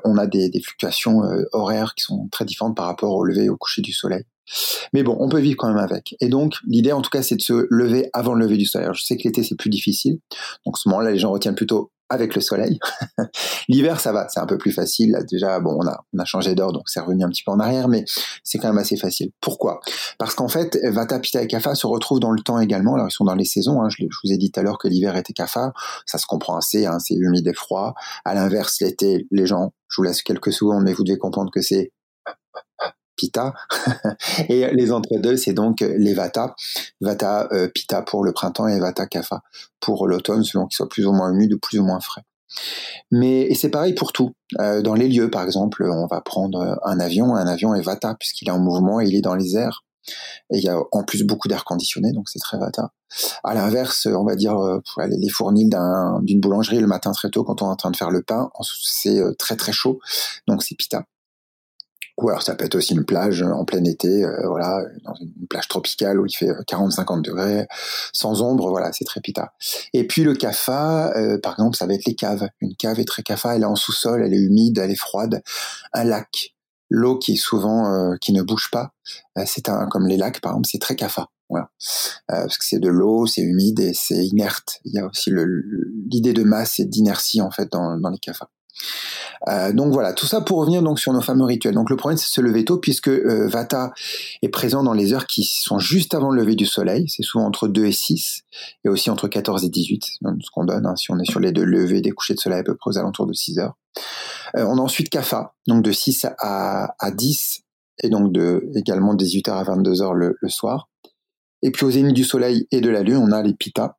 [0.04, 3.50] on a des, fluctuations euh, horaires qui sont très différentes par rapport au lever et
[3.50, 4.24] au coucher du soleil.
[4.92, 6.16] Mais bon, on peut vivre quand même avec.
[6.20, 8.88] Et donc, l'idée, en tout cas, c'est de se lever avant le lever du soleil.
[8.92, 10.20] je sais que l'été, c'est plus difficile.
[10.64, 12.78] Donc, ce moment-là, les gens retiennent plutôt avec le soleil.
[13.68, 15.18] L'hiver, ça va, c'est un peu plus facile.
[15.30, 17.60] déjà, bon, on a, on a changé d'heure, donc c'est revenu un petit peu en
[17.60, 18.04] arrière, mais
[18.42, 19.30] c'est quand même assez facile.
[19.40, 19.80] Pourquoi?
[20.18, 22.94] Parce qu'en fait, Vata, Pitta et Kapha se retrouvent dans le temps également.
[22.94, 23.82] Alors, ils sont dans les saisons.
[23.82, 23.88] Hein.
[23.90, 25.72] Je, vous ai dit tout à l'heure que l'hiver était Kapha.
[26.06, 27.94] Ça se comprend assez, hein, c'est humide et froid.
[28.24, 31.60] À l'inverse, l'été, les gens, je vous laisse quelques secondes, mais vous devez comprendre que
[31.60, 31.92] c'est
[33.18, 33.52] Pitta.
[34.48, 36.54] et les entre-deux, c'est donc les Vata.
[37.00, 37.68] Vata euh,
[38.06, 39.42] pour le printemps et Vata Kapha
[39.80, 42.22] pour l'automne, selon qu'il soit plus ou moins humide ou plus ou moins frais.
[43.10, 44.32] Mais c'est pareil pour tout.
[44.58, 47.34] Euh, dans les lieux, par exemple, on va prendre un avion.
[47.34, 49.84] Un avion est Vata puisqu'il est en mouvement et il est dans les airs.
[50.50, 52.92] Et il y a en plus beaucoup d'air conditionné, donc c'est très Vata.
[53.44, 55.68] À l'inverse, on va dire euh, les fournils
[56.22, 58.50] d'une boulangerie le matin très tôt quand on est en train de faire le pain,
[58.82, 59.98] c'est très très chaud,
[60.46, 61.04] donc c'est Pitta.
[62.18, 65.46] Ou alors ça peut être aussi une plage en plein été, euh, voilà, dans une
[65.48, 67.68] plage tropicale où il fait 40-50 degrés,
[68.12, 69.52] sans ombre, voilà, c'est très pita.
[69.92, 72.48] Et puis le kafa, euh, par exemple, ça va être les caves.
[72.60, 75.42] Une cave est très kafa, elle est en sous-sol, elle est humide, elle est froide.
[75.92, 76.56] Un lac,
[76.90, 78.94] l'eau qui est souvent euh, qui ne bouge pas,
[79.46, 81.28] c'est un comme les lacs par exemple, c'est très kafa.
[81.50, 81.70] Voilà.
[82.26, 84.80] parce que c'est de l'eau, c'est humide et c'est inerte.
[84.84, 88.50] Il y a aussi l'idée de masse et d'inertie en fait dans, dans les kafas.
[89.46, 91.74] Euh, donc voilà, tout ça pour revenir donc sur nos fameux rituels.
[91.74, 93.92] Donc le premier c'est se lever tôt puisque euh, Vata
[94.42, 97.44] est présent dans les heures qui sont juste avant le lever du soleil, c'est souvent
[97.44, 98.42] entre 2 et 6
[98.84, 101.52] et aussi entre 14 et 18, ce qu'on donne hein, si on est sur les
[101.52, 103.76] deux levées des couchers de soleil à peu près aux alentours de 6 heures.
[104.56, 107.62] Euh, on a ensuite Kapha, donc de 6 à, à 10
[108.02, 110.88] et donc de également 18h à 22h le, le soir.
[111.62, 113.98] Et puis aux zénith du soleil et de la lune, on a les Pitta,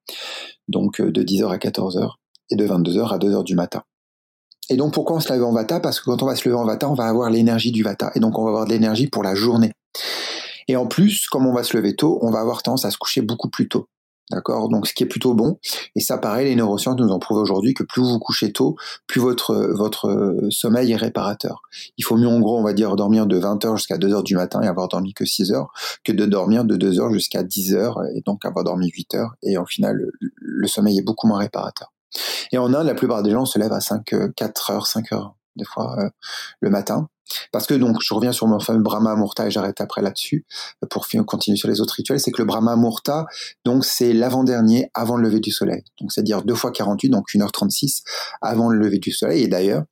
[0.70, 2.14] donc de 10h à 14h
[2.52, 3.84] et de 22h à 2h du matin.
[4.70, 5.80] Et donc pourquoi on se lève en Vata?
[5.80, 8.12] Parce que quand on va se lever en Vata, on va avoir l'énergie du Vata.
[8.16, 9.72] Et donc on va avoir de l'énergie pour la journée.
[10.68, 12.98] Et en plus, comme on va se lever tôt, on va avoir tendance à se
[12.98, 13.88] coucher beaucoup plus tôt.
[14.30, 14.70] D'accord?
[14.70, 15.58] Donc ce qui est plutôt bon.
[15.96, 18.76] Et ça, pareil, les neurosciences nous ont prouvé aujourd'hui que plus vous couchez tôt,
[19.08, 21.64] plus votre, votre sommeil est réparateur.
[21.98, 24.62] Il faut mieux, en gros, on va dire, dormir de 20h jusqu'à 2h du matin
[24.62, 25.72] et avoir dormi que 6 heures,
[26.04, 29.34] que de dormir de 2h jusqu'à 10h et donc avoir dormi 8 heures.
[29.42, 31.92] Et au final, le sommeil est beaucoup moins réparateur.
[32.52, 35.12] Et en Inde, la plupart des gens se lèvent à 5, 4 euh, heures, 5
[35.14, 36.10] heures, des fois, euh,
[36.62, 37.10] le matin.
[37.52, 40.46] Parce que donc, je reviens sur mon fameux Brahma Murta et j'arrête après là-dessus
[40.90, 42.20] pour continuer sur les autres rituels.
[42.20, 43.26] C'est que le Brahma Murta,
[43.66, 45.84] donc c'est l'avant-dernier avant le lever du soleil.
[46.00, 48.04] Donc c'est-à-dire deux fois 48, donc 1h36
[48.42, 49.44] avant le lever du soleil.
[49.44, 49.84] Et d'ailleurs,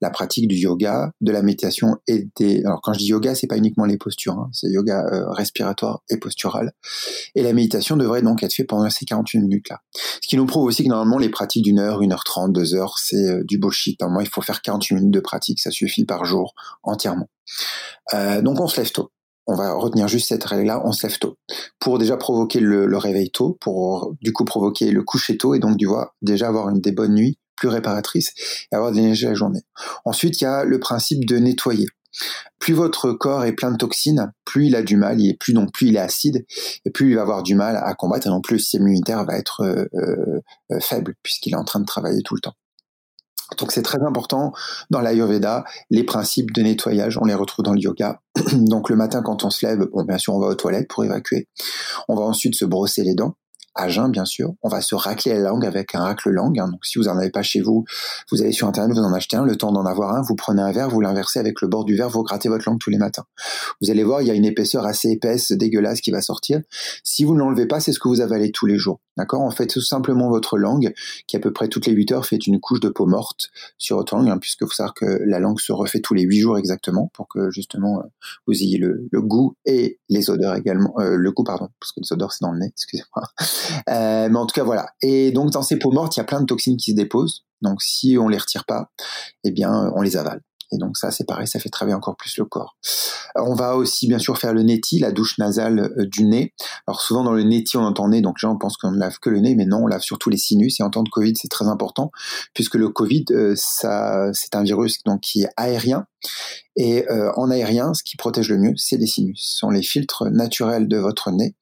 [0.00, 2.62] la pratique du yoga, de la méditation et des.
[2.64, 6.02] Alors quand je dis yoga, c'est pas uniquement les postures, hein, c'est yoga euh, respiratoire
[6.10, 6.72] et postural.
[7.34, 9.80] Et la méditation devrait donc être faite pendant ces 48 minutes-là.
[9.94, 13.16] Ce qui nous prouve aussi que normalement les pratiques d'une heure, 1h30, deux heures, c'est
[13.16, 14.00] euh, du bullshit.
[14.00, 17.28] Normalement, il faut faire 48 minutes de pratique, ça suffit par jour entièrement.
[18.14, 19.10] Euh, donc on se lève tôt.
[19.46, 21.38] On va retenir juste cette règle-là, on se lève tôt.
[21.78, 25.76] Pour déjà provoquer le, réveil tôt, pour du coup provoquer le coucher tôt et donc
[25.76, 28.32] du vois, déjà avoir une des bonnes nuits plus réparatrices
[28.70, 29.62] et avoir de l'énergie la journée.
[30.04, 31.86] Ensuite, il y a le principe de nettoyer.
[32.58, 35.66] Plus votre corps est plein de toxines, plus il a du mal, est plus non
[35.66, 36.44] plus il est acide,
[36.84, 39.24] et plus il va avoir du mal à combattre, et non plus le système immunitaire
[39.24, 42.54] va être euh, euh, faible puisqu'il est en train de travailler tout le temps.
[43.56, 44.52] Donc c'est très important
[44.90, 48.20] dans l'Ayurveda, les principes de nettoyage, on les retrouve dans le yoga.
[48.52, 51.04] Donc le matin quand on se lève, bon bien sûr on va aux toilettes pour
[51.04, 51.48] évacuer.
[52.08, 53.36] On va ensuite se brosser les dents
[53.74, 54.54] à jeun, bien sûr.
[54.62, 56.58] On va se racler la langue avec un racle-langue.
[56.58, 56.68] Hein.
[56.68, 57.84] Donc, si vous en avez pas chez vous,
[58.30, 59.44] vous allez sur Internet, vous en achetez un.
[59.44, 61.96] Le temps d'en avoir un, vous prenez un verre, vous l'inversez avec le bord du
[61.96, 63.24] verre, vous grattez votre langue tous les matins.
[63.80, 66.60] Vous allez voir, il y a une épaisseur assez épaisse, dégueulasse qui va sortir.
[67.04, 69.00] Si vous ne l'enlevez pas, c'est ce que vous avalez tous les jours.
[69.16, 69.40] D'accord?
[69.40, 70.92] En fait, tout simplement votre langue,
[71.26, 73.96] qui à peu près toutes les 8 heures fait une couche de peau morte sur
[73.96, 76.58] votre langue, hein, puisque vous savez que la langue se refait tous les 8 jours
[76.58, 78.04] exactement, pour que justement euh,
[78.46, 80.94] vous ayez le, goût et les odeurs également.
[81.00, 83.24] Euh, le goût, pardon, parce que les odeurs c'est dans le nez, excusez-moi.
[83.88, 84.90] Euh, mais en tout cas, voilà.
[85.02, 87.44] Et donc, dans ces peaux mortes, il y a plein de toxines qui se déposent.
[87.62, 88.90] Donc, si on les retire pas,
[89.44, 90.42] eh bien, on les avale.
[90.72, 92.76] Et donc ça, c'est pareil, ça fait travailler encore plus le corps.
[93.36, 96.52] on va aussi bien sûr faire le neti, la douche nasale du nez.
[96.86, 99.18] Alors souvent dans le neti, on entend nez, donc les gens pensent qu'on ne lave
[99.18, 100.80] que le nez, mais non, on lave surtout les sinus.
[100.80, 102.10] Et en temps de Covid, c'est très important
[102.54, 106.06] puisque le Covid, ça, c'est un virus donc qui est aérien.
[106.76, 109.40] Et en aérien, ce qui protège le mieux, c'est les sinus.
[109.42, 111.54] Ce sont les filtres naturels de votre nez.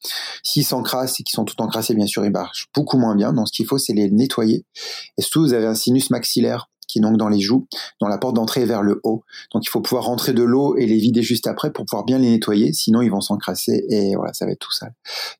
[0.42, 3.33] S'ils s'encrassent et qu'ils sont tout encrassés, bien sûr, ils marchent beaucoup moins bien.
[3.33, 4.64] Donc ce qu'il faut, c'est les nettoyer.
[5.16, 7.66] Et surtout, vous avez un sinus maxillaire qui est donc dans les joues,
[8.01, 9.25] dont la porte d'entrée est vers le haut.
[9.53, 12.18] Donc il faut pouvoir rentrer de l'eau et les vider juste après pour pouvoir bien
[12.18, 14.94] les nettoyer, sinon ils vont s'encrasser et voilà, ça va être tout sale.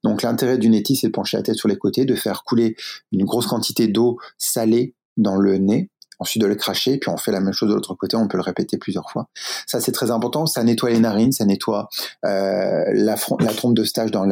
[0.05, 2.77] Donc l'intérêt du neti, c'est de pencher la tête sur les côtés, de faire couler
[3.13, 7.33] une grosse quantité d'eau salée dans le nez, ensuite de le cracher, puis on fait
[7.33, 9.29] la même chose de l'autre côté, on peut le répéter plusieurs fois.
[9.67, 11.89] Ça c'est très important, ça nettoie les narines, ça nettoie
[12.25, 14.27] euh, la, la trompe de stage dans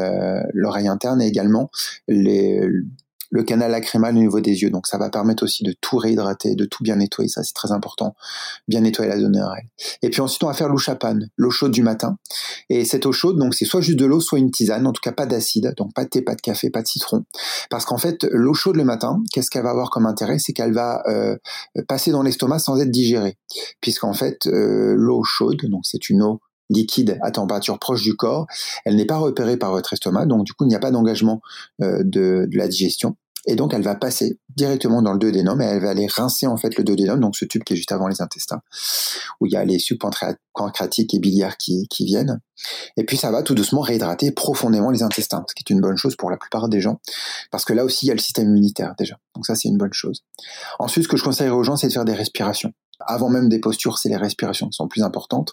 [0.52, 1.70] l'oreille interne et également
[2.08, 2.60] les,
[3.34, 4.70] le canal lacrymal au niveau des yeux.
[4.70, 7.28] Donc ça va permettre aussi de tout réhydrater, de tout bien nettoyer.
[7.28, 8.14] Ça, c'est très important.
[8.68, 9.66] Bien nettoyer la oreille.
[10.02, 12.16] Et puis ensuite, on va faire l'eau chapane, l'eau chaude du matin.
[12.70, 14.86] Et cette eau chaude, donc c'est soit juste de l'eau, soit une tisane.
[14.86, 15.74] En tout cas, pas d'acide.
[15.76, 17.24] Donc pas de thé, pas de café, pas de citron.
[17.70, 20.38] Parce qu'en fait, l'eau chaude le matin, qu'est-ce qu'elle va avoir comme intérêt?
[20.38, 21.36] C'est qu'elle va euh,
[21.88, 23.36] passer dans l'estomac sans être digérée.
[23.80, 28.46] Puisqu'en fait, euh, l'eau chaude, donc c'est une eau liquide à température proche du corps,
[28.84, 31.42] elle n'est pas repérée par votre estomac, donc du coup il n'y a pas d'engagement
[31.82, 33.16] euh, de, de, la digestion
[33.46, 36.56] et donc elle va passer directement dans le duodénum et elle va aller rincer en
[36.56, 38.60] fait le duodénum, donc ce tube qui est juste avant les intestins,
[39.40, 40.00] où il y a les sucs
[40.54, 42.40] pancréatiques et biliaires qui, qui viennent.
[42.96, 45.96] Et puis ça va tout doucement réhydrater profondément les intestins, ce qui est une bonne
[45.96, 47.00] chose pour la plupart des gens,
[47.50, 49.16] parce que là aussi il y a le système immunitaire déjà.
[49.34, 50.22] Donc ça c'est une bonne chose.
[50.78, 52.72] Ensuite, ce que je conseillerais aux gens, c'est de faire des respirations
[53.06, 55.52] avant même des postures, c'est les respirations qui sont plus importantes,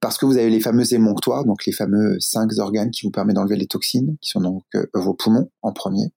[0.00, 3.36] parce que vous avez les fameux émonctoires, donc les fameux cinq organes qui vous permettent
[3.36, 6.12] d'enlever les toxines, qui sont donc euh, vos poumons en premier,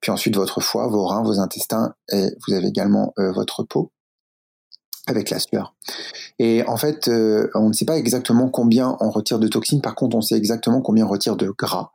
[0.00, 3.92] puis ensuite votre foie, vos reins, vos intestins, et vous avez également euh, votre peau
[5.10, 5.74] avec la sueur.
[6.38, 9.94] Et en fait, euh, on ne sait pas exactement combien on retire de toxines, par
[9.94, 11.92] contre, on sait exactement combien on retire de gras.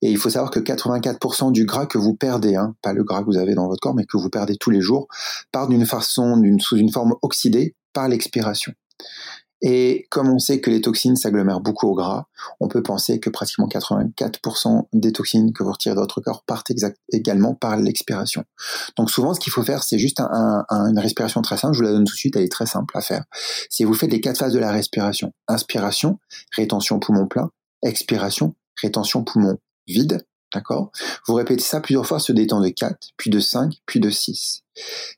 [0.00, 3.20] Et il faut savoir que 84% du gras que vous perdez, hein, pas le gras
[3.20, 5.08] que vous avez dans votre corps, mais que vous perdez tous les jours,
[5.52, 8.72] part d'une façon, d'une, sous une forme oxydée par l'expiration.
[9.62, 12.26] Et comme on sait que les toxines s'agglomèrent beaucoup au gras,
[12.60, 16.70] on peut penser que pratiquement 84% des toxines que vous retirez de votre corps partent
[17.10, 18.44] également par l'expiration.
[18.98, 21.74] Donc souvent, ce qu'il faut faire, c'est juste une respiration très simple.
[21.74, 23.24] Je vous la donne tout de suite, elle est très simple à faire.
[23.70, 26.18] Si vous faites les quatre phases de la respiration, inspiration,
[26.54, 27.50] rétention poumon plein,
[27.82, 30.90] expiration, rétention poumon vide, D'accord?
[31.26, 34.10] Vous répétez ça plusieurs fois sur des temps de 4, puis de 5, puis de
[34.10, 34.62] 6.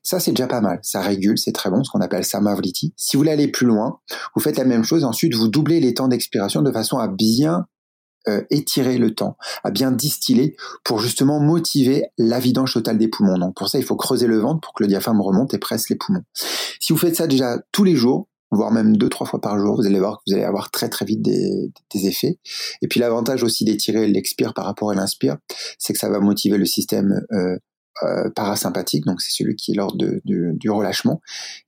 [0.03, 0.79] Ça, c'est déjà pas mal.
[0.81, 2.93] Ça régule, c'est très bon, ce qu'on appelle Samavriti.
[2.95, 3.99] Si vous voulez aller plus loin,
[4.35, 5.03] vous faites la même chose.
[5.03, 7.65] Ensuite, vous doublez les temps d'expiration de façon à bien
[8.27, 13.37] euh, étirer le temps, à bien distiller pour justement motiver la vidange totale des poumons.
[13.37, 15.89] Donc pour ça, il faut creuser le ventre pour que le diaphragme remonte et presse
[15.89, 16.23] les poumons.
[16.33, 19.75] Si vous faites ça déjà tous les jours, voire même deux trois fois par jour,
[19.75, 22.39] vous allez voir que vous allez avoir très très vite des, des effets.
[22.81, 25.37] Et puis l'avantage aussi d'étirer l'expire par rapport à l'inspire,
[25.79, 27.57] c'est que ça va motiver le système euh,
[28.03, 31.19] euh, parasympathique, donc c'est celui qui est lors de, du relâchement,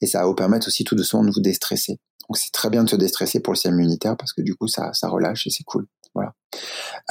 [0.02, 2.00] et ça va vous permettre aussi tout doucement de vous déstresser.
[2.30, 4.68] Donc c'est très bien de se déstresser pour le système immunitaire parce que du coup
[4.68, 5.88] ça, ça relâche et c'est cool.
[6.16, 6.34] Voilà.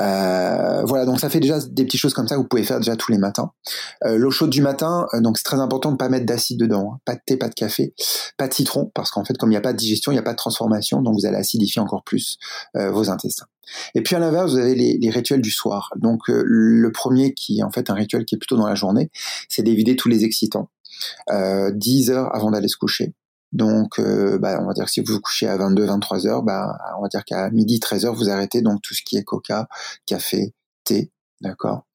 [0.01, 2.79] Euh, voilà, donc ça fait déjà des petites choses comme ça que vous pouvez faire
[2.79, 3.53] déjà tous les matins.
[4.05, 6.93] Euh, l'eau chaude du matin, euh, donc c'est très important de pas mettre d'acide dedans,
[6.95, 6.99] hein.
[7.05, 7.95] pas de thé, pas de café,
[8.37, 10.21] pas de citron, parce qu'en fait comme il n'y a pas de digestion, il n'y
[10.21, 12.39] a pas de transformation, donc vous allez acidifier encore plus
[12.75, 13.47] vos intestins.
[13.95, 15.91] Et puis à l'inverse, vous avez les, les, rituels du soir.
[15.97, 19.11] Donc le premier qui est en fait un rituel qui est plutôt dans la journée,
[19.49, 20.71] c'est d'éviter tous les excitants.
[21.31, 23.15] 10 heures avant d'aller se coucher.
[23.53, 26.43] Donc, euh, bah, on va dire que si vous vous couchez à 22, 23 heures,
[26.43, 29.25] bah, on va dire qu'à midi, 13 heures, vous arrêtez donc tout ce qui est
[29.25, 29.69] coca,
[30.07, 31.87] café, thé, d'accord?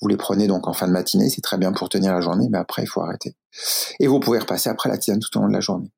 [0.00, 2.48] Vous les prenez donc en fin de matinée, c'est très bien pour tenir la journée,
[2.50, 3.36] mais après, il faut arrêter.
[3.98, 5.90] Et vous pouvez repasser après la tisane tout au long de la journée.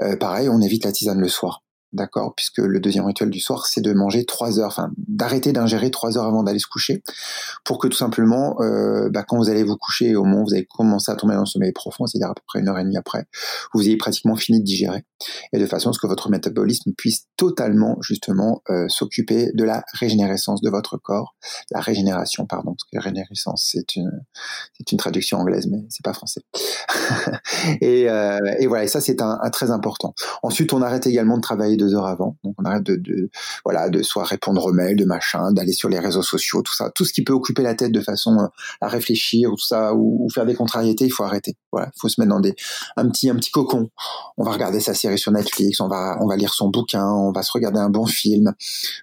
[0.00, 1.62] Euh, pareil, on évite la tisane le soir
[1.96, 5.90] d'accord Puisque le deuxième rituel du soir, c'est de manger trois heures, enfin d'arrêter d'ingérer
[5.90, 7.02] trois heures avant d'aller se coucher,
[7.64, 10.54] pour que tout simplement, euh, bah, quand vous allez vous coucher, au moment où vous
[10.54, 12.84] allez commencer à tomber dans le sommeil profond, c'est-à-dire à peu près une heure et
[12.84, 13.26] demie après,
[13.74, 15.04] vous ayez pratiquement fini de digérer,
[15.52, 19.82] et de façon à ce que votre métabolisme puisse totalement justement euh, s'occuper de la
[19.94, 21.34] régénérescence de votre corps,
[21.70, 24.10] la régénération, pardon, parce que régénérescence c'est une
[24.76, 26.42] c'est une traduction anglaise, mais c'est pas français.
[27.80, 30.14] et, euh, et voilà, et ça c'est un, très important.
[30.42, 32.36] Ensuite, on arrête également de travailler deux heures avant.
[32.44, 33.30] Donc on arrête de, de,
[33.64, 36.90] voilà de soit répondre aux mails, de machin, d'aller sur les réseaux sociaux, tout ça,
[36.94, 38.46] tout ce qui peut occuper la tête de façon euh,
[38.80, 41.56] à réfléchir ou tout ça ou, faire des contrariétés, il faut arrêter.
[41.72, 42.54] Voilà, il faut se mettre dans des
[42.96, 43.88] un petit un petit cocon.
[44.36, 47.32] On va regarder sa série sur Netflix, on va on va lire son bouquin, on
[47.32, 48.54] va se regarder un bon film.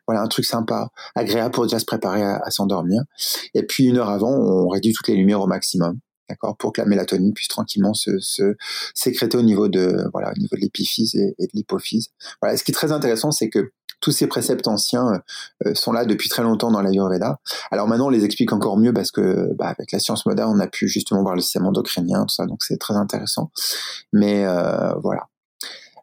[0.07, 3.03] Voilà, un truc sympa, agréable pour déjà se préparer à, à s'endormir.
[3.53, 6.81] Et puis une heure avant, on réduit toutes les lumières au maximum d'accord, pour que
[6.81, 8.12] la mélatonine puisse tranquillement se,
[8.93, 12.09] sécréter au niveau de voilà, au niveau de l'épiphyse et, de l'hypophyse.
[12.41, 12.57] Voilà.
[12.57, 13.71] ce qui est très intéressant, c'est que
[14.03, 15.21] tous ces préceptes anciens
[15.65, 17.39] euh, sont là depuis très longtemps dans l'Ayurveda.
[17.71, 20.59] Alors maintenant, on les explique encore mieux parce que bah, avec la science moderne, on
[20.59, 23.49] a pu justement voir le système endocrinien, tout ça, donc c'est très intéressant.
[24.12, 25.29] Mais euh, voilà.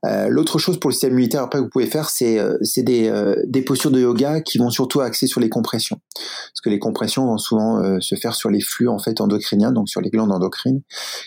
[0.07, 3.09] Euh, l'autre chose pour le système immunitaire après que vous pouvez faire, c'est euh, des,
[3.09, 6.79] euh, des postures de yoga qui vont surtout axer sur les compressions, parce que les
[6.79, 10.33] compressions vont souvent se faire sur les flux en fait endocriniens, donc sur les glandes
[10.33, 10.81] endocrines,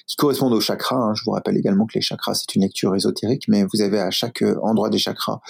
[0.07, 0.95] qui correspondent aux chakras.
[0.95, 1.13] Hein.
[1.15, 4.09] Je vous rappelle également que les chakras c'est une lecture ésotérique, mais vous avez à
[4.09, 5.41] chaque endroit des chakras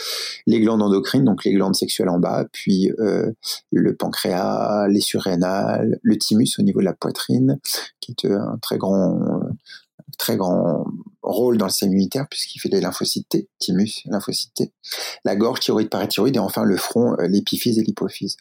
[0.45, 2.91] les glandes endocrines, donc les glandes sexuelles en bas, puis
[3.71, 7.59] le pancréas, les surrénales, le thymus au niveau de la poitrine,
[8.01, 9.19] qui est un très grand
[10.17, 10.85] très grand
[11.23, 14.73] rôle dans le système immunitaire puisqu'il fait des lymphocytes T, thymus, lymphocytes T,
[15.25, 18.37] la gorge, thyroïde, parathyroïde et enfin le front, euh, l'épiphyse et l'hypophyse.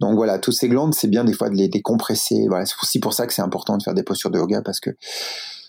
[0.00, 2.46] Donc voilà, toutes ces glandes, c'est bien des fois de les décompresser.
[2.48, 4.80] Voilà, c'est aussi pour ça que c'est important de faire des postures de yoga parce
[4.80, 4.90] que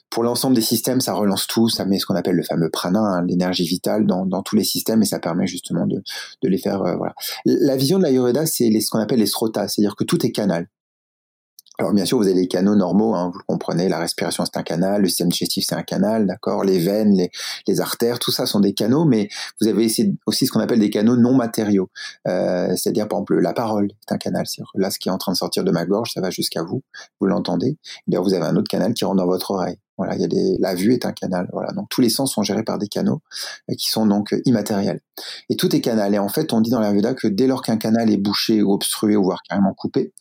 [0.10, 3.00] pour l'ensemble des systèmes, ça relance tout, ça met ce qu'on appelle le fameux prana,
[3.00, 6.02] hein, l'énergie vitale dans, tous les systèmes et ça permet justement de,
[6.42, 6.82] de les faire.
[6.82, 7.14] Euh, voilà.
[7.46, 10.68] La vision de l'Ayurveda, c'est ce qu'on appelle les srotas, c'est-à-dire que tout est canal.
[11.80, 14.58] Alors bien sûr, vous avez les canaux normaux, hein, vous le comprenez, la respiration c'est
[14.58, 17.16] un canal, le système digestif c'est un canal, d'accord, les veines,
[17.68, 19.30] les, artères, tout ça sont des canaux, mais
[19.62, 19.88] vous avez
[20.26, 21.90] aussi ce qu'on appelle des canaux non matériaux,
[22.28, 25.18] euh, c'est-à-dire par exemple la parole est un canal, c'est là ce qui est en
[25.18, 26.84] train de sortir de ma gorge, ça va jusqu'à vous,
[27.22, 27.78] vous l'entendez.
[28.08, 29.78] D'ailleurs, vous avez un autre canal qui rentre dans votre oreille.
[30.00, 31.50] Voilà, il y a des, la vue est un canal.
[31.52, 33.22] Voilà, donc tous les sens sont gérés par des canaux
[33.70, 35.02] euh, qui sont donc euh, immatériels.
[35.50, 36.16] Et tout est canal.
[36.16, 38.64] Et en fait, on dit dans la Veda que dès lors qu'un canal est bouché
[38.64, 40.14] ou obstrué ou voire carrément coupé,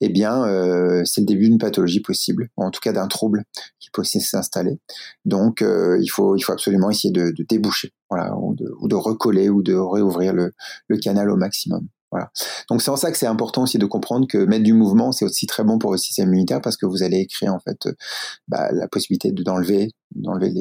[0.00, 3.42] eh bien, euh, c'est le début d'une pathologie possible, ou en tout cas d'un trouble
[3.80, 4.78] qui peut s'installer.
[5.24, 9.74] Donc, il faut, il faut absolument essayer de, déboucher, voilà, ou de, recoller ou de
[9.74, 11.88] réouvrir le canal au maximum.
[12.14, 12.30] Voilà.
[12.70, 15.24] Donc c'est en ça que c'est important aussi de comprendre que mettre du mouvement, c'est
[15.24, 17.88] aussi très bon pour le système immunitaire parce que vous allez créer en fait
[18.46, 20.52] bah, la possibilité d'enlever d'enlever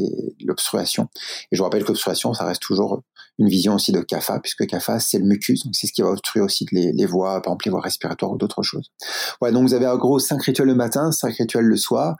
[0.43, 1.09] l'obstruation.
[1.51, 3.03] Et je vous rappelle que ça reste toujours
[3.39, 6.09] une vision aussi de CAFA, puisque CAFA, c'est le mucus, donc c'est ce qui va
[6.09, 8.91] obstruer aussi les, les voies, par exemple les voies respiratoires ou d'autres choses.
[9.39, 12.17] Voilà, donc vous avez en gros cinq rituels le matin, cinq rituels le soir.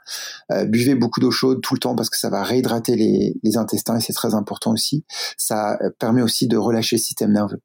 [0.50, 3.56] Euh, buvez beaucoup d'eau chaude tout le temps parce que ça va réhydrater les, les
[3.56, 5.04] intestins et c'est très important aussi.
[5.36, 7.60] Ça euh, permet aussi de relâcher le système nerveux.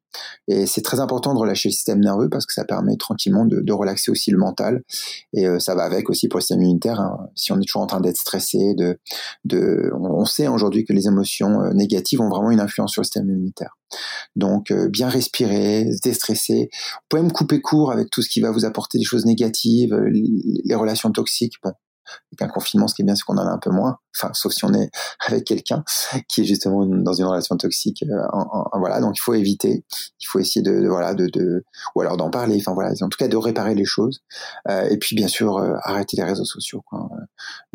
[0.48, 3.72] Et c'est très important de relâcher le système nerveux parce que ça permet tranquillement de,
[3.72, 4.84] relaxer aussi le mental.
[5.34, 7.00] Et euh, ça va avec aussi pour le système immunitaire.
[7.00, 7.30] Hein.
[7.36, 9.00] Si on est toujours en train d'être stressé, de,
[9.46, 13.06] de on sait aujourd'hui que les émotions euh, négatives ont vraiment une influence sur le
[13.06, 13.78] système immunitaire.
[14.36, 16.70] Donc euh, bien respirer, se déstresser.
[16.72, 19.96] Vous pouvez me couper court avec tout ce qui va vous apporter des choses négatives,
[19.96, 21.56] les relations toxiques.
[21.64, 21.74] Bon,
[22.32, 23.98] avec un confinement, ce qui est bien, c'est qu'on en a un peu moins.
[24.16, 24.90] Enfin, sauf si on est
[25.28, 25.84] avec quelqu'un
[26.28, 28.04] qui est justement dans une relation toxique.
[28.04, 28.28] Euh,
[28.74, 29.84] voilà, donc il faut éviter.
[30.20, 31.64] Il faut essayer de, voilà, de,
[31.96, 32.58] ou alors d'en parler.
[32.60, 34.22] Enfin voilà, en tout cas de réparer les choses.
[34.70, 36.84] Euh, et puis bien sûr, euh, arrêter les réseaux sociaux.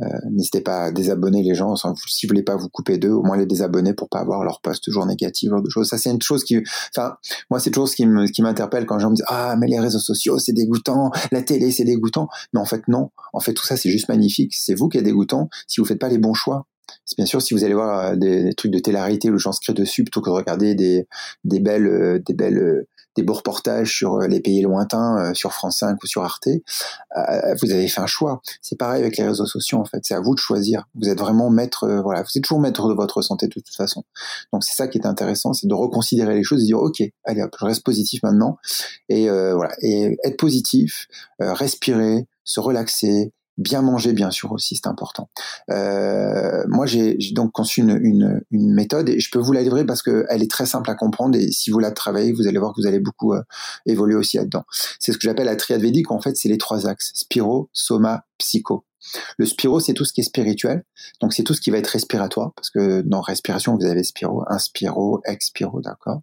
[0.01, 1.75] Euh, n'hésitez pas à désabonner les gens.
[1.77, 4.61] Si vous voulez pas vous couper d'eux, au moins les désabonner pour pas avoir leurs
[4.61, 5.62] posts toujours négatifs, genre.
[5.85, 6.62] Ça, c'est une chose qui,
[6.97, 7.16] enfin,
[7.51, 9.99] moi, c'est toujours ce qui m'interpelle quand les gens me disent ah mais les réseaux
[9.99, 12.29] sociaux c'est dégoûtant, la télé c'est dégoûtant.
[12.53, 13.11] Mais en fait non.
[13.33, 15.98] En fait tout ça c'est juste magnifique c'est vous qui êtes dégoûtant si vous faites
[15.98, 16.66] pas les bons choix.
[17.04, 19.72] C'est bien sûr si vous allez voir euh, des, trucs de télé-réalité où gens se
[19.72, 21.06] dessus plutôt que de regarder des,
[21.44, 25.78] des belles, euh, des belles, euh, des beaux reportages sur les pays lointains, sur France
[25.78, 26.48] 5 ou sur Arte,
[27.62, 28.42] vous avez fait un choix.
[28.60, 30.00] C'est pareil avec les réseaux sociaux en fait.
[30.02, 30.88] C'est à vous de choisir.
[30.96, 34.02] Vous êtes vraiment maître, voilà, vous êtes toujours maître de votre santé de toute façon.
[34.52, 37.42] Donc c'est ça qui est intéressant, c'est de reconsidérer les choses et dire ok, allez
[37.42, 38.58] hop, je reste positif maintenant
[39.08, 41.06] et voilà et être positif,
[41.38, 45.28] respirer, se relaxer, Bien manger, bien sûr aussi, c'est important.
[45.70, 49.86] Euh, moi, j'ai donc conçu une, une, une, méthode et je peux vous la livrer
[49.86, 52.72] parce qu'elle est très simple à comprendre et si vous la travaillez, vous allez voir
[52.72, 53.42] que vous allez beaucoup euh,
[53.86, 54.64] évoluer aussi là-dedans.
[54.98, 56.10] C'est ce que j'appelle la triade védique.
[56.10, 58.84] En fait, c'est les trois axes spiro, soma, psycho.
[59.38, 60.84] Le spiro, c'est tout ce qui est spirituel.
[61.20, 64.44] Donc, c'est tout ce qui va être respiratoire, parce que dans respiration, vous avez spiro,
[64.48, 66.22] inspiro, expiro, d'accord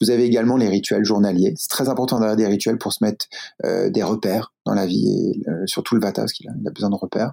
[0.00, 1.54] Vous avez également les rituels journaliers.
[1.56, 3.26] C'est très important d'avoir des rituels pour se mettre
[3.64, 6.90] euh, des repères dans la vie, et euh, surtout le vata, parce qu'il a, besoin
[6.90, 7.32] de repères.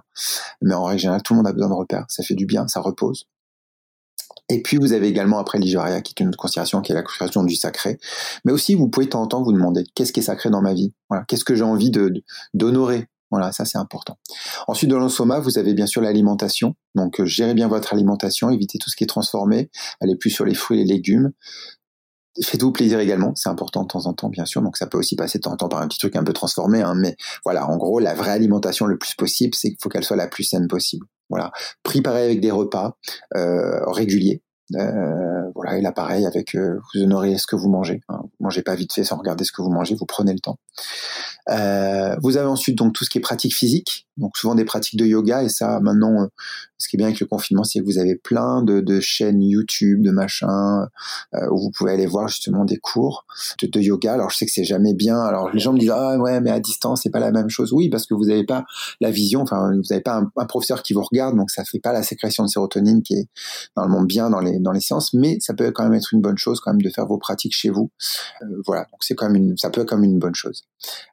[0.62, 2.06] Mais en règle générale, tout le monde a besoin de repères.
[2.08, 3.26] Ça fait du bien, ça repose.
[4.48, 7.02] Et puis vous avez également après l'Ijaria, qui est une autre considération, qui est la
[7.02, 7.98] considération du sacré.
[8.44, 10.62] Mais aussi, vous pouvez de temps en temps vous demander qu'est-ce qui est sacré dans
[10.62, 10.92] ma vie?
[11.08, 12.22] Voilà, qu'est-ce que j'ai envie de
[12.54, 13.08] d'honorer?
[13.30, 14.18] Voilà, ça c'est important.
[14.68, 16.74] Ensuite, dans l'ensoma, vous avez bien sûr l'alimentation.
[16.94, 20.44] Donc, euh, gérez bien votre alimentation, évitez tout ce qui est transformé, allez plus sur
[20.44, 21.32] les fruits et les légumes.
[22.44, 24.60] Faites-vous plaisir également, c'est important de temps en temps, bien sûr.
[24.60, 26.34] Donc, ça peut aussi passer de temps en temps par un petit truc un peu
[26.34, 26.82] transformé.
[26.82, 30.04] Hein, mais voilà, en gros, la vraie alimentation le plus possible, c'est qu'il faut qu'elle
[30.04, 31.06] soit la plus saine possible.
[31.30, 31.50] Voilà,
[31.82, 32.96] préparez avec des repas
[33.36, 34.42] euh, réguliers.
[34.74, 38.02] Euh, voilà, et là pareil avec euh, vous honorez ce que vous mangez.
[38.08, 38.22] Hein.
[38.40, 40.58] mangez pas vite fait sans regarder ce que vous mangez, vous prenez le temps.
[41.48, 44.98] Euh, vous avez ensuite donc tout ce qui est pratique physique, donc souvent des pratiques
[44.98, 46.26] de yoga et ça maintenant, euh,
[46.78, 49.42] ce qui est bien avec le confinement, c'est que vous avez plein de, de chaînes
[49.42, 50.86] YouTube, de machins
[51.34, 53.26] euh, où vous pouvez aller voir justement des cours
[53.62, 54.14] de, de, yoga.
[54.14, 55.18] Alors je sais que c'est jamais bien.
[55.18, 57.72] Alors les gens me disent ah ouais mais à distance c'est pas la même chose.
[57.72, 58.64] Oui parce que vous n'avez pas
[59.00, 61.92] la vision, enfin vous n'avez pas un, professeur qui vous regarde donc ça fait pas
[61.92, 63.28] la sécrétion de sérotonine qui est
[63.76, 66.38] normalement bien dans les dans les séances, mais ça peut quand même être une bonne
[66.38, 67.90] chose quand même de faire vos pratiques chez vous.
[68.42, 70.62] Euh, voilà donc c'est quand même une, ça peut être même une bonne chose.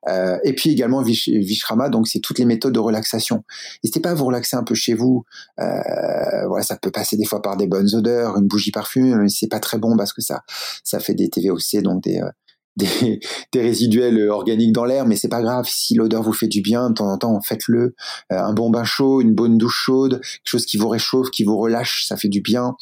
[0.09, 3.43] Euh, et puis également Vish, Vishrama donc c'est toutes les méthodes de relaxation.
[3.84, 5.26] N'hésitez pas à vous relaxer un peu chez vous.
[5.60, 9.30] Euh, voilà, ça peut passer des fois par des bonnes odeurs, une bougie parfumée, mais
[9.30, 10.41] c'est pas très bon parce que ça,
[10.84, 12.30] ça fait des TVOC, donc des, euh,
[12.78, 13.19] des,
[13.53, 15.65] résiduels organiques dans l'air, mais c'est pas grave.
[15.67, 17.93] Si l'odeur vous fait du bien, de temps en temps, faites-le.
[18.32, 21.43] Euh, un bon bain chaud, une bonne douche chaude, quelque chose qui vous réchauffe, qui
[21.43, 22.76] vous relâche, ça fait du bien.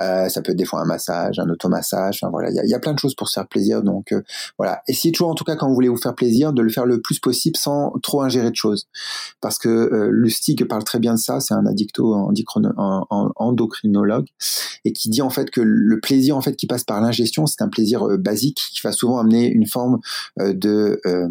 [0.00, 2.20] Euh, ça peut être des fois un massage, un automassage.
[2.22, 3.82] Enfin voilà, il y a, plein de choses pour se faire plaisir.
[3.82, 4.22] Donc euh,
[4.58, 4.82] voilà.
[4.88, 7.00] Essayez toujours, en tout cas, quand vous voulez vous faire plaisir, de le faire le
[7.00, 8.86] plus possible sans trop ingérer de choses,
[9.40, 11.40] parce que euh, Lustig parle très bien de ça.
[11.40, 12.14] C'est un addicto
[13.38, 14.26] endocrinologue
[14.84, 17.62] et qui dit en fait que le plaisir en fait qui passe par l'ingestion, c'est
[17.62, 19.98] un plaisir euh, basique qui va souvent une forme
[20.40, 21.28] euh, de euh,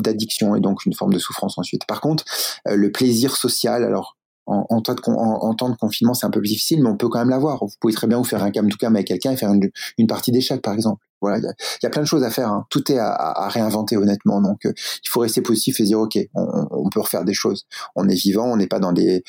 [0.00, 1.86] d'addiction et donc une forme de souffrance ensuite.
[1.86, 2.24] Par contre,
[2.68, 4.16] euh, le plaisir social, alors
[4.46, 6.90] en, en, temps de, en, en, temps de confinement, c'est un peu plus difficile, mais
[6.90, 7.64] on peut quand même l'avoir.
[7.64, 9.70] Vous pouvez très bien vous faire un cam to cam avec quelqu'un et faire une,
[9.98, 11.02] une partie d'échecs, par exemple.
[11.20, 11.44] Voilà, il
[11.82, 12.48] y, a, plein de choses à faire.
[12.48, 12.66] Hein.
[12.68, 14.42] Tout est à, réinventer honnêtement.
[14.42, 17.66] Donc, euh, il faut rester positif et dire ok, on, peut refaire des choses.
[17.96, 19.22] On est vivant, on n'est pas dans des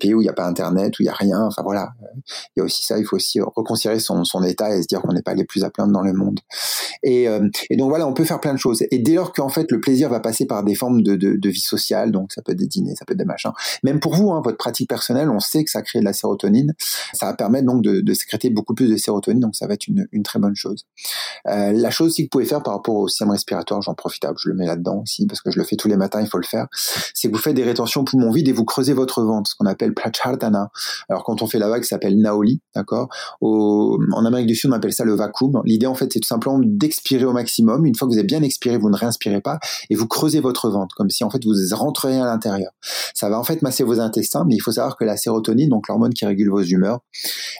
[0.00, 1.42] pays où il n'y a pas internet, où il y a rien.
[1.42, 1.92] Enfin voilà,
[2.56, 2.98] il y a aussi ça.
[2.98, 5.70] Il faut aussi reconsidérer son, état et se dire qu'on n'est pas les plus à
[5.70, 6.40] plaindre dans le monde.
[7.02, 8.82] Et, euh, et, donc voilà, on peut faire plein de choses.
[8.90, 12.12] Et dès lors qu'en fait le plaisir va passer par des formes de, vie sociale,
[12.12, 13.52] donc ça peut être des dîners, ça peut être des machins.
[13.82, 16.74] Même pour vous, hein, votre pratique personnelle, on sait que ça crée de la sérotonine.
[17.12, 20.22] Ça va permettre donc de, sécréter beaucoup plus de sérotonine, donc ça va être une
[20.22, 20.86] très bonne chose.
[21.48, 24.24] Euh, la chose aussi que vous pouvez faire par rapport au système respiratoire, j'en profite,
[24.36, 26.38] je le mets là-dedans aussi parce que je le fais tous les matins, il faut
[26.38, 26.66] le faire.
[27.14, 29.66] C'est que vous faites des rétentions poumons vides et vous creusez votre ventre, ce qu'on
[29.66, 30.70] appelle prachardana.
[31.08, 33.08] Alors quand on fait la vague, ça s'appelle naoli, d'accord?
[33.40, 35.62] En Amérique du Sud, on appelle ça le vacuum.
[35.64, 37.86] L'idée en fait, c'est tout simplement d'expirer au maximum.
[37.86, 39.58] Une fois que vous avez bien expiré, vous ne réinspirez pas
[39.90, 42.72] et vous creusez votre ventre comme si en fait vous rentreriez à l'intérieur.
[43.14, 45.88] Ça va en fait masser vos intestins, mais il faut savoir que la sérotonine, donc
[45.88, 47.00] l'hormone qui régule vos humeurs,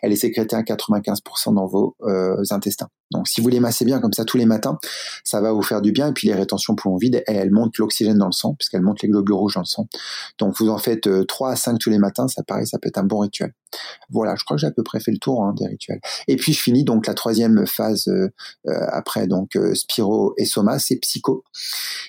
[0.03, 2.89] elle est sécrétée à 95% dans vos euh, intestins.
[3.12, 4.79] Donc si vous les massez bien comme ça tous les matins,
[5.25, 6.09] ça va vous faire du bien.
[6.09, 9.03] Et puis les rétentions poumons vides, elles, elles montent l'oxygène dans le sang, puisqu'elles montent
[9.03, 9.87] les globules rouges dans le sang.
[10.39, 12.89] Donc vous en faites 3 euh, à 5 tous les matins, ça paraît, ça peut
[12.89, 13.53] être un bon rituel.
[14.11, 16.01] Voilà, je crois que j'ai à peu près fait le tour hein, des rituels.
[16.29, 18.29] Et puis je finis donc la troisième phase euh,
[18.69, 21.45] euh, après donc Spiro et Soma, c'est psycho.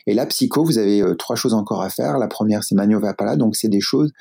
[0.05, 2.17] Et là, psycho, vous avez euh, trois choses encore à faire.
[2.17, 4.11] La première, c'est Maniovapala, donc c'est des choses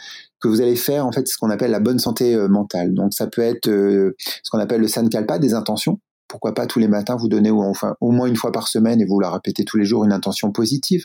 [0.41, 2.95] que vous allez faire en fait ce qu'on appelle la bonne santé mentale.
[2.95, 6.01] Donc ça peut être ce qu'on appelle le sankalpa, des intentions
[6.33, 9.05] pourquoi pas tous les matins vous donner enfin au moins une fois par semaine et
[9.05, 11.05] vous la répétez tous les jours une intention positive.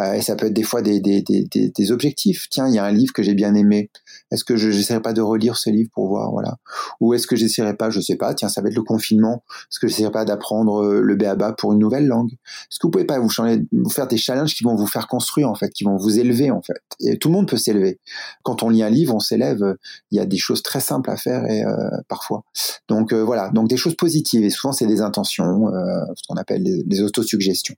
[0.00, 2.48] Euh, et ça peut être des fois des, des, des, des objectifs.
[2.50, 3.90] Tiens, il y a un livre que j'ai bien aimé.
[4.30, 6.56] Est-ce que je n'essaierai pas de relire ce livre pour voir, voilà.
[7.00, 9.44] Ou est-ce que j'essaierai pas, je sais pas, tiens, ça va être le confinement.
[9.70, 12.32] Est-ce que j'essaierai pas d'apprendre euh, le béaba pour une nouvelle langue?
[12.32, 15.06] Est-ce que vous pouvez pas vous, changer, vous faire des challenges qui vont vous faire
[15.06, 16.82] construire en fait, qui vont vous élever en fait?
[17.00, 18.00] Et tout le monde peut s'élever.
[18.42, 19.76] Quand on lit un livre, on s'élève.
[20.10, 22.42] Il y a des choses très simples à faire et euh, parfois.
[22.88, 24.44] Donc euh, voilà, donc des choses positives.
[24.44, 27.76] Et souvent c'est des intentions, euh, ce qu'on appelle les, les autosuggestions.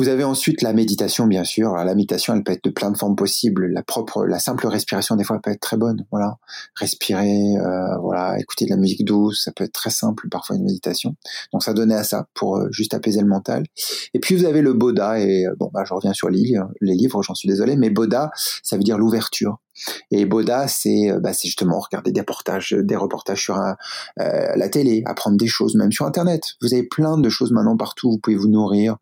[0.00, 1.72] Vous avez ensuite la méditation, bien sûr.
[1.72, 3.66] Alors, la méditation, elle peut être de plein de formes possibles.
[3.66, 6.06] La propre, la simple respiration, des fois, peut être très bonne.
[6.10, 6.38] Voilà,
[6.74, 10.26] respirer, euh, voilà, écouter de la musique douce, ça peut être très simple.
[10.30, 11.16] Parfois, une méditation.
[11.52, 13.64] Donc, ça donnait à ça pour euh, juste apaiser le mental.
[14.14, 15.20] Et puis, vous avez le Boda.
[15.20, 18.30] Et euh, bon, bah, je reviens sur les les livres, j'en suis désolé, mais Boda,
[18.62, 19.58] ça veut dire l'ouverture.
[20.10, 23.76] Et Boda, c'est bah, justement regarder des reportages, des reportages sur un,
[24.20, 26.42] euh, la télé, apprendre des choses, même sur Internet.
[26.60, 28.10] Vous avez plein de choses maintenant partout.
[28.10, 28.96] Vous pouvez vous nourrir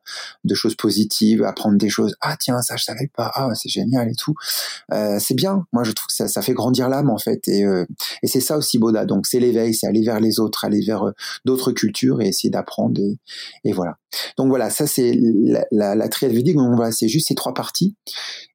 [0.44, 2.16] de choses positives, apprendre des choses.
[2.20, 3.30] Ah tiens, ça je savais pas.
[3.34, 4.34] Ah c'est génial et tout.
[4.92, 5.66] Euh, c'est bien.
[5.72, 7.46] Moi je trouve que ça, ça fait grandir l'âme en fait.
[7.48, 7.86] Et, euh,
[8.22, 9.04] et c'est ça aussi Boda.
[9.04, 11.12] Donc c'est l'éveil, c'est aller vers les autres, aller vers
[11.44, 13.00] d'autres cultures et essayer d'apprendre.
[13.00, 13.18] Et,
[13.64, 13.96] et, voilà.
[14.36, 16.56] Donc voilà, ça c'est la, la, la triade védique.
[16.56, 17.96] Donc voilà, c'est juste ces trois parties.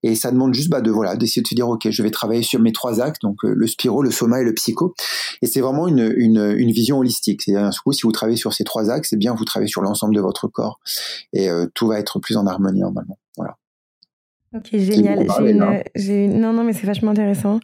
[0.02, 2.44] Et ça demande juste bah, de voilà d'essayer de se dire ok, je vais travailler
[2.44, 4.94] sur mes trois axes, donc euh, le spiro, le soma et le psycho.
[5.42, 7.42] Et c'est vraiment une, une, une, vision holistique.
[7.44, 9.82] C'est un coup, si vous travaillez sur ces trois axes, c'est bien vous travaillez sur
[9.82, 10.80] l'ensemble de votre corps
[11.34, 13.18] et euh, tout va être plus en harmonie normalement.
[13.38, 13.58] Voilà.
[14.56, 15.26] Ok, génial.
[15.40, 16.40] J'ai une, j'ai une...
[16.40, 17.60] Non, non, mais c'est vachement intéressant.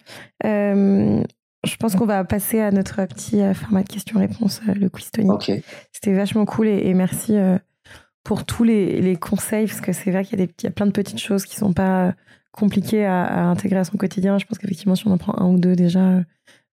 [0.46, 1.22] Euh,
[1.64, 5.32] je pense qu'on va passer à notre petit format de questions-réponses, le quiz tonique.
[5.32, 5.64] Okay.
[5.92, 7.36] C'était vachement cool et, et merci
[8.24, 10.92] pour tous les, les, conseils, parce que c'est vrai qu'il y, y, a plein de
[10.92, 12.14] petites choses qui sont pas
[12.52, 14.38] compliquées à, à, intégrer à son quotidien.
[14.38, 16.22] Je pense qu'effectivement, si on en prend un ou deux déjà,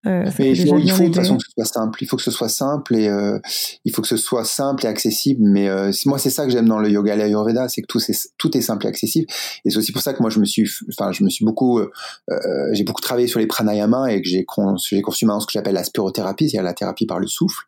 [0.07, 2.03] Euh, mais il faut, il faut de toute façon que ce soit simple.
[2.03, 3.39] Il faut que ce soit simple et euh,
[3.85, 5.41] il faut que ce soit simple et accessible.
[5.43, 7.99] Mais euh, moi, c'est ça que j'aime dans le yoga et l'ayurveda, c'est que tout,
[7.99, 9.27] est, tout est simple et accessible.
[9.65, 11.81] Et c'est aussi pour ça que moi, je me suis, enfin, je me suis beaucoup,
[12.71, 14.45] j'ai beaucoup travaillé sur les pranayamas et que j'ai
[14.77, 17.65] j'ai conçu maintenant ce que j'appelle la spirothérapie, c'est-à-dire la thérapie par le souffle,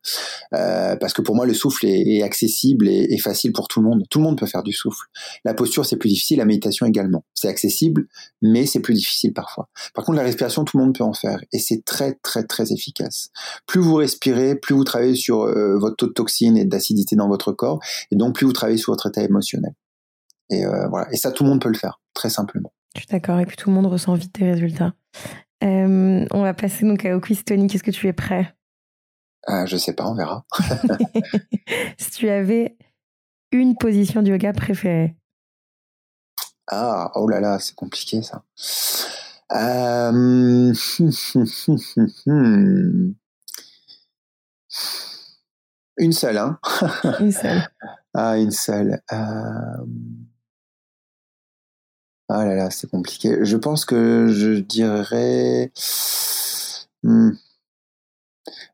[0.52, 3.88] parce que pour moi, le souffle est, est accessible et, et, facile pour tout le
[3.88, 4.04] monde.
[4.10, 5.08] Tout le monde peut faire du souffle.
[5.44, 6.38] La posture, c'est plus difficile.
[6.38, 7.24] La méditation également.
[7.34, 8.08] C'est accessible,
[8.42, 9.70] mais c'est plus difficile parfois.
[9.94, 12.72] Par contre, la respiration, tout le monde peut en faire et c'est très très très
[12.72, 13.30] efficace.
[13.66, 17.28] Plus vous respirez, plus vous travaillez sur euh, votre taux de toxine et d'acidité dans
[17.28, 17.80] votre corps,
[18.12, 19.74] et donc plus vous travaillez sur votre état émotionnel.
[20.50, 21.12] Et euh, voilà.
[21.12, 22.74] Et ça, tout le monde peut le faire, très simplement.
[22.96, 24.94] Je suis d'accord, et puis tout le monde ressent vite des résultats.
[25.64, 27.68] Euh, on va passer donc au quiz Tony.
[27.68, 28.56] Qu'est-ce que tu es prêt?
[29.50, 30.46] Euh, Je sais pas, on verra.
[31.98, 32.78] si tu avais
[33.52, 35.16] une position de yoga préférée.
[36.72, 38.44] Ah, oh là là, c'est compliqué ça.
[39.52, 40.74] Euh...
[45.98, 46.60] une seule, hein
[47.20, 47.68] Une seule.
[48.14, 49.02] ah, une seule.
[49.12, 49.86] Euh...
[52.32, 53.40] Ah là là, c'est compliqué.
[53.44, 55.72] Je pense que je dirais...
[57.02, 57.32] Hmm.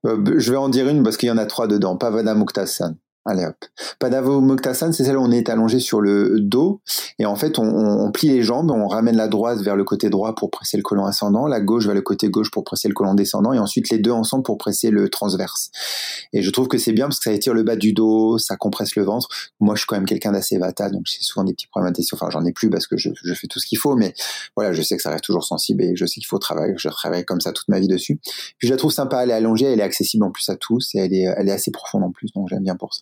[0.06, 1.96] Euh, je vais en dire une parce qu'il y en a trois dedans.
[1.96, 2.96] Pavana Muktasan.
[3.28, 3.56] Allez hop.
[3.98, 6.82] Padavo Moktasan, c'est celle où on est allongé sur le dos
[7.18, 10.12] et en fait on, on, plie les jambes, on ramène la droite vers le côté
[10.12, 12.94] droit pour presser le colon ascendant, la gauche vers le côté gauche pour presser le
[12.94, 15.72] colon descendant et ensuite les deux ensemble pour presser le transverse.
[16.34, 18.58] Et je trouve que c'est bien parce que ça étire le bas du dos, ça
[18.58, 19.28] compresse le ventre.
[19.60, 22.18] Moi je suis quand même quelqu'un d'assez vata donc j'ai souvent des petits problèmes d'intestin.
[22.18, 24.14] Enfin j'en ai plus parce que je, je, fais tout ce qu'il faut mais
[24.56, 26.76] voilà je sais que ça reste toujours sensible et je sais qu'il faut travailler.
[26.78, 28.20] Je travaille comme ça toute ma vie dessus.
[28.60, 30.94] Puis je la trouve sympa, elle est allongée, elle est accessible en plus à tous
[30.94, 33.02] et elle est, elle est assez profonde en plus donc j'aime bien pour ça.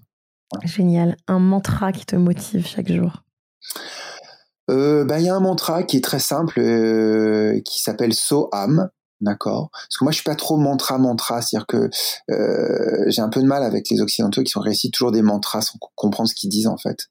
[0.64, 1.18] Génial.
[1.28, 3.24] Un mantra qui te motive chaque jour
[4.70, 8.90] euh, bah, il y a un mantra qui est très simple, euh, qui s'appelle Soham.
[9.22, 9.70] D'accord?
[9.72, 11.90] Parce que moi, je suis pas trop mantra mantra, c'est-à-dire que
[12.30, 15.78] euh, j'ai un peu de mal avec les occidentaux qui sont toujours des mantras sans
[15.96, 17.08] comprendre ce qu'ils disent en fait,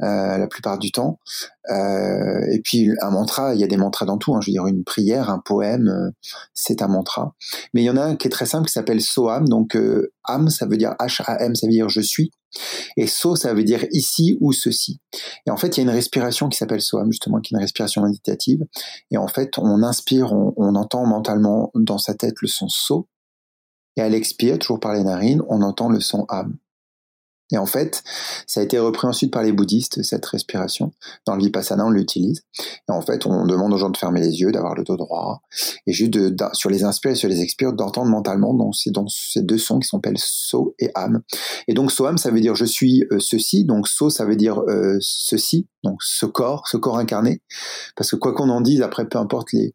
[0.00, 1.20] la plupart du temps.
[1.68, 4.34] Et puis un mantra, il y a des mantras dans tout.
[4.34, 4.40] Hein.
[4.40, 6.12] Je veux dire, une prière, un poème,
[6.52, 7.36] c'est un mantra.
[7.74, 9.48] Mais il y en a un qui est très simple, qui s'appelle Soham.
[9.48, 12.32] Donc euh, Am, ça veut dire H-A-M, ça veut dire je suis.
[12.96, 15.00] Et so, ça veut dire ici ou ceci.
[15.46, 17.62] Et en fait, il y a une respiration qui s'appelle soam, justement, qui est une
[17.62, 18.64] respiration méditative.
[19.10, 23.08] Et en fait, on inspire, on, entend mentalement dans sa tête le son so.
[23.96, 26.56] Et à l'expire, toujours par les narines, on entend le son am.
[27.52, 28.02] Et en fait,
[28.46, 30.92] ça a été repris ensuite par les bouddhistes, cette respiration.
[31.26, 32.42] Dans le Vipassana, on l'utilise.
[32.88, 35.42] Et en fait, on demande aux gens de fermer les yeux, d'avoir le dos droit,
[35.86, 38.90] et juste de, sur les inspires et sur les expires, d'entendre mentalement dans ces,
[39.42, 41.20] deux sons qui s'appellent So et Am.
[41.68, 43.64] Et donc, Soam, ça veut dire je suis euh, ceci.
[43.64, 45.68] Donc, So, ça veut dire euh, ceci.
[45.84, 47.42] Donc, ce corps, ce corps incarné.
[47.96, 49.74] Parce que quoi qu'on en dise, après, peu importe les,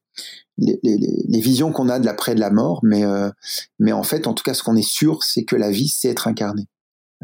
[0.57, 3.30] les, les, les, visions qu'on a de l'après de la mort, mais, euh,
[3.78, 6.09] mais en fait, en tout cas, ce qu'on est sûr, c'est que la vie, c'est
[6.09, 6.67] être incarné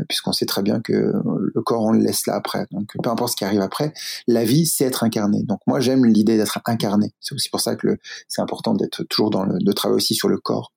[0.08, 2.66] puisqu'on sait très bien que le corps on le laisse là après.
[2.72, 3.94] Donc peu importe ce qui arrive après,
[4.28, 5.44] la vie c'est être incarné.
[5.44, 7.14] Donc moi j'aime l'idée d'être incarné.
[7.20, 10.30] C'est aussi pour ça que c'est important d'être toujours dans le de travailler aussi sur
[10.30, 10.74] le corps.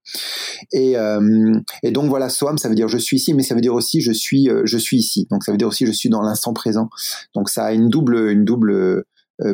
[0.73, 3.61] Et, euh, et donc voilà, Soam ça veut dire je suis ici, mais ça veut
[3.61, 5.27] dire aussi je suis euh, je suis ici.
[5.31, 6.89] Donc ça veut dire aussi je suis dans l'instant présent.
[7.35, 9.05] Donc ça a une double une double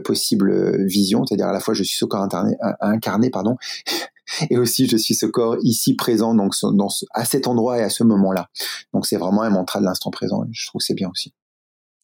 [0.04, 3.56] possible vision, c'est-à-dire à la fois je suis ce corps incarné, incarné pardon,
[4.50, 7.82] et aussi je suis ce corps ici présent donc dans ce, à cet endroit et
[7.82, 8.48] à ce moment-là.
[8.92, 10.44] Donc c'est vraiment un mantra de l'instant présent.
[10.52, 11.34] Je trouve que c'est bien aussi.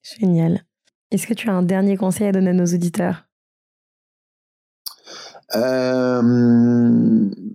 [0.02, 0.64] Génial.
[1.10, 3.24] Est-ce que tu as un dernier conseil à donner à nos auditeurs?
[5.56, 6.20] Euh,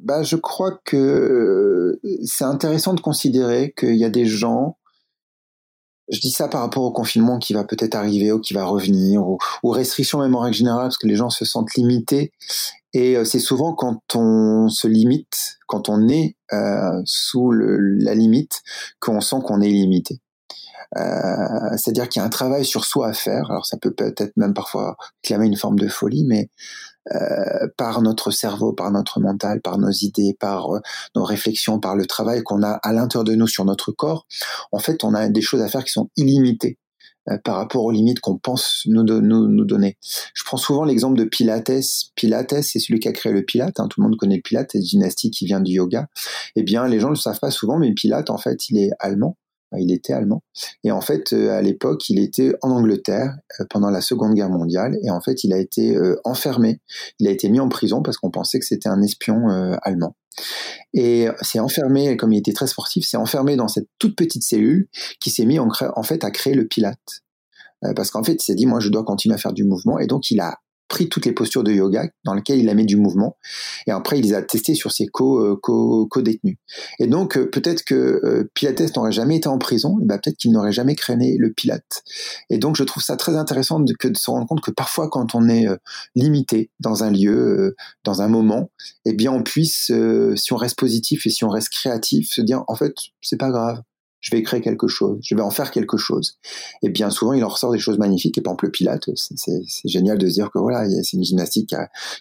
[0.03, 4.77] bah, je crois que c'est intéressant de considérer qu'il y a des gens
[6.09, 9.27] je dis ça par rapport au confinement qui va peut-être arriver ou qui va revenir,
[9.27, 12.31] ou, aux restrictions même en règle générale, parce que les gens se sentent limités.
[12.93, 18.61] Et euh, c'est souvent quand on se limite, quand on est euh, sous la limite,
[18.99, 20.19] qu'on sent qu'on est limité.
[20.97, 23.49] Euh, c'est-à-dire qu'il y a un travail sur soi à faire.
[23.49, 26.49] Alors ça peut peut-être même parfois clamer une forme de folie, mais
[27.11, 30.79] euh, par notre cerveau, par notre mental, par nos idées, par euh,
[31.15, 34.25] nos réflexions, par le travail qu'on a à l'intérieur de nous sur notre corps,
[34.71, 36.77] en fait, on a des choses à faire qui sont illimitées
[37.29, 39.97] euh, par rapport aux limites qu'on pense nous, nous, nous, donner.
[40.33, 41.71] Je prends souvent l'exemple de Pilates.
[42.15, 43.81] Pilates, c'est celui qui a créé le Pilate.
[43.81, 43.87] Hein.
[43.89, 46.07] Tout le monde connaît le Pilate, c'est gymnastique qui vient du yoga.
[46.55, 48.91] Eh bien, les gens ne le savent pas souvent, mais Pilate, en fait, il est
[48.99, 49.37] allemand
[49.79, 50.43] il était allemand.
[50.83, 54.49] Et en fait, euh, à l'époque, il était en Angleterre euh, pendant la Seconde Guerre
[54.49, 54.97] mondiale.
[55.03, 56.79] Et en fait, il a été euh, enfermé.
[57.19, 59.47] Il a été mis en prison parce qu'on pensait que c'était un espion
[59.81, 60.15] allemand.
[60.93, 64.87] Et c'est enfermé, comme il était très sportif, c'est enfermé dans cette toute petite cellule
[65.19, 67.23] qui s'est mis en, en, fait à créer le Pilate.
[67.95, 69.99] Parce qu'en fait, il s'est dit, moi, je dois continuer à faire du mouvement.
[69.99, 70.57] Et donc, il a
[70.87, 73.37] pris toutes les postures de yoga dans lesquelles il a mis du mouvement,
[73.87, 76.57] et après il les a testées sur ses co, co, co-détenus.
[76.99, 80.71] Et donc peut-être que Pilates n'aurait jamais été en prison, et ben peut-être qu'il n'aurait
[80.71, 82.03] jamais créé le Pilate.
[82.49, 85.35] Et donc je trouve ça très intéressant de, de se rendre compte que parfois quand
[85.35, 85.67] on est
[86.15, 88.71] limité dans un lieu, dans un moment,
[89.05, 89.91] eh bien on puisse,
[90.35, 93.49] si on reste positif et si on reste créatif, se dire en fait c'est pas
[93.49, 93.81] grave
[94.23, 96.39] je vais créer quelque chose, je vais en faire quelque chose.
[96.81, 98.37] Et bien souvent, il en ressort des choses magnifiques.
[98.37, 101.75] Et par exemple, le Pilate, c'est génial de se dire que voilà, c'est une gymnastique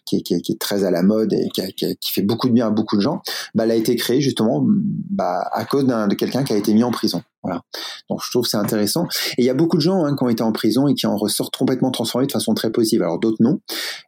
[0.04, 2.96] qui, est, très à la mode et qui, qui, fait beaucoup de bien à beaucoup
[2.96, 3.22] de gens.
[3.54, 6.82] Bah, elle a été créée justement bah, à cause de quelqu'un qui a été mis
[6.82, 7.22] en prison.
[7.42, 7.62] Voilà.
[8.08, 9.06] Donc je trouve c'est intéressant.
[9.38, 11.06] Et il y a beaucoup de gens hein, qui ont été en prison et qui
[11.06, 13.02] en ressortent complètement transformés de façon très positive.
[13.02, 13.60] Alors d'autres non,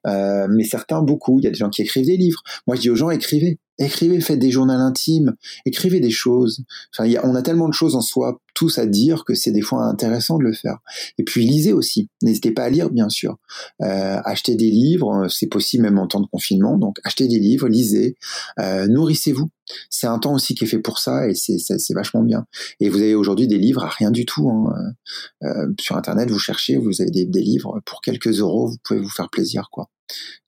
[0.07, 1.39] euh, mais certains beaucoup.
[1.41, 2.43] Il y a des gens qui écrivent des livres.
[2.67, 5.35] Moi je dis aux gens écrivez, écrivez, faites des journaux intimes,
[5.67, 6.65] écrivez des choses.
[6.93, 9.51] Enfin, y a, on a tellement de choses en soi tous à dire que c'est
[9.51, 10.79] des fois intéressant de le faire.
[11.19, 12.09] Et puis lisez aussi.
[12.23, 13.37] N'hésitez pas à lire, bien sûr.
[13.83, 16.79] Euh, achetez des livres, c'est possible même en temps de confinement.
[16.79, 18.17] Donc achetez des livres, lisez,
[18.61, 19.51] euh, nourrissez-vous.
[19.91, 22.47] C'est un temps aussi qui est fait pour ça et c'est vachement bien.
[22.81, 24.51] Et vous avez aujourd'hui des livres à rien du tout.
[24.51, 24.95] Hein.
[25.43, 29.01] Euh, sur Internet, vous cherchez, vous avez des, des, livres pour quelques euros, vous pouvez
[29.01, 29.69] vous faire plaisir.
[29.71, 29.89] quoi.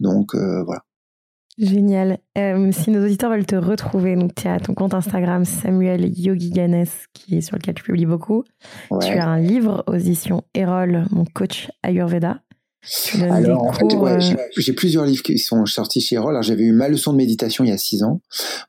[0.01, 0.83] Donc euh, voilà.
[1.59, 2.19] Génial.
[2.37, 6.51] Euh, si nos auditeurs veulent te retrouver, donc tu as ton compte Instagram Samuel Yogi
[6.51, 8.45] Ganes, qui est sur lequel tu publies beaucoup.
[9.01, 12.41] Tu as un livre aux éditions Erol, mon coach Ayurveda.
[13.30, 14.20] Alors, en fait, euh,
[14.57, 16.43] j'ai plusieurs livres qui sont sortis chez Erol.
[16.43, 18.20] J'avais eu ma leçon de méditation il y a six ans.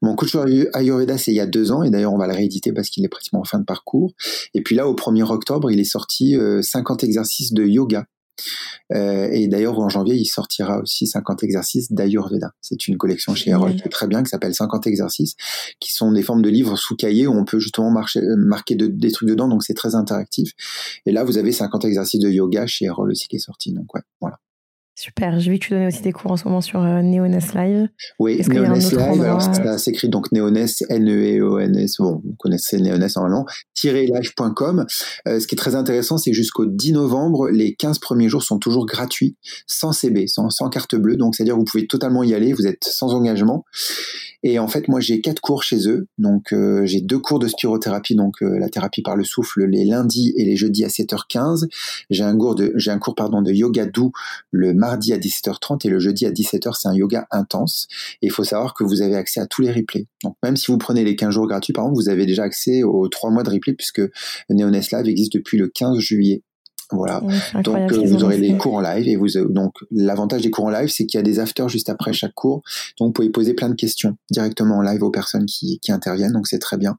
[0.01, 0.35] Mon coach
[0.73, 1.83] Ayurveda, c'est il y a deux ans.
[1.83, 4.13] Et d'ailleurs, on va le rééditer parce qu'il est pratiquement en fin de parcours.
[4.53, 8.05] Et puis là, au 1er octobre, il est sorti 50 euh, exercices de yoga
[8.93, 12.51] euh, et d'ailleurs, en janvier, il sortira aussi 50 exercices d'Ayurveda.
[12.61, 15.35] C'est une collection chez Erol qui est très bien, qui s'appelle 50 exercices,
[15.79, 18.75] qui sont des formes de livres sous cahier où on peut justement marcher, euh, marquer
[18.75, 20.51] des trucs dedans, donc c'est très interactif.
[21.05, 23.73] Et là, vous avez 50 exercices de yoga chez Erol aussi qui est sorti.
[23.73, 24.39] Donc ouais, voilà.
[24.99, 25.39] Super.
[25.39, 27.87] J'ai vu que tu donnais aussi des cours en ce moment sur euh, Neoness Live.
[28.17, 29.21] Oui, Neoness Live.
[29.21, 31.97] Alors, ça s'écrit donc Neoness, N-E-E-O-N-S.
[31.99, 33.45] Bon, vous connaissez Neoness normalement.
[33.83, 34.87] live.com.
[35.27, 38.57] Euh, ce qui est très intéressant, c'est jusqu'au 10 novembre, les 15 premiers jours sont
[38.57, 39.37] toujours gratuits,
[39.67, 41.15] sans CB, sans, sans carte bleue.
[41.15, 42.53] Donc, c'est-à-dire, vous pouvez totalement y aller.
[42.53, 43.65] Vous êtes sans engagement.
[44.41, 46.07] Et en fait, moi, j'ai quatre cours chez eux.
[46.17, 49.85] Donc, euh, j'ai deux cours de spirothérapie, donc euh, la thérapie par le souffle, les
[49.85, 51.67] lundis et les jeudis à 7h15.
[52.09, 54.11] J'ai un cours de, j'ai un cours pardon de yoga doux
[54.51, 56.73] le mardi à 17h30 et le jeudi à 17h.
[56.77, 57.87] C'est un yoga intense.
[58.21, 60.07] Et il faut savoir que vous avez accès à tous les replays.
[60.23, 62.83] Donc, même si vous prenez les 15 jours gratuits, par exemple, vous avez déjà accès
[62.83, 64.01] aux 3 mois de replay puisque
[64.49, 66.43] Neoness Live existe depuis le 15 juillet.
[66.91, 67.21] Voilà.
[67.63, 70.69] donc euh, vous aurez les cours en live et vous donc l'avantage des cours en
[70.69, 72.61] live c'est qu'il y a des afters juste après chaque cours.
[72.97, 76.31] Donc vous pouvez poser plein de questions directement en live aux personnes qui, qui interviennent
[76.31, 76.97] donc c'est très bien.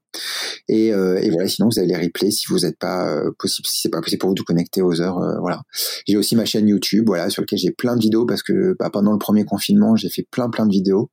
[0.67, 3.67] Et, euh, et, voilà sinon vous avez les replays si vous n'êtes pas euh, possible
[3.67, 5.63] si c'est pas possible pour vous de connecter aux heures voilà.
[6.07, 8.91] J'ai aussi ma chaîne YouTube voilà sur laquelle j'ai plein de vidéos parce que bah,
[8.91, 11.09] pendant le premier confinement j'ai fait plein plein de vidéos.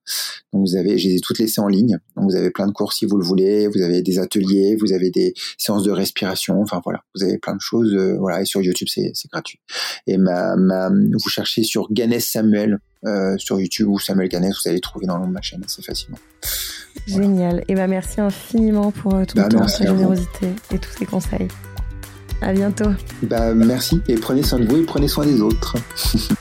[0.53, 1.99] Donc vous avez je les ai toutes laissées en ligne.
[2.15, 3.69] Donc vous avez plein de cours si vous le voulez.
[3.69, 6.61] Vous avez des ateliers, vous avez des séances de respiration.
[6.61, 9.61] Enfin voilà vous avez plein de choses voilà et sur YouTube, c'est gratuit.
[10.07, 14.69] Et ma, ma, vous cherchez sur Ganes Samuel euh, sur YouTube ou Samuel Ganes, vous
[14.69, 16.19] allez trouver dans le nom de ma chaîne assez facilement.
[17.07, 17.63] Génial.
[17.69, 21.07] Et bah merci infiniment pour euh, tout bah, ton temps, ta générosité et tous ces
[21.07, 21.47] conseils.
[22.41, 22.91] À bientôt.
[23.23, 25.77] Bah merci et prenez soin de vous et prenez soin des autres.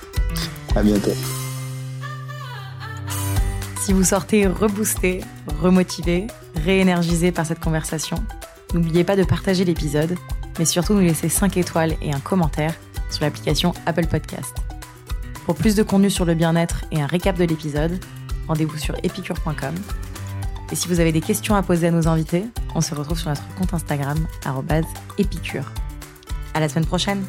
[0.75, 1.11] à bientôt.
[3.81, 5.21] Si vous sortez reboosté,
[5.61, 6.25] remotivé,
[6.63, 8.17] réénergisé par cette conversation,
[8.73, 10.15] n'oubliez pas de partager l'épisode
[10.59, 12.73] mais surtout nous laisser 5 étoiles et un commentaire
[13.09, 14.55] sur l'application Apple Podcast.
[15.45, 17.99] Pour plus de contenu sur le bien-être et un récap de l'épisode,
[18.47, 19.75] rendez-vous sur epicure.com.
[20.71, 23.29] Et si vous avez des questions à poser à nos invités, on se retrouve sur
[23.29, 24.17] notre compte Instagram,
[25.17, 25.71] épicure.
[26.53, 27.23] À la semaine prochaine!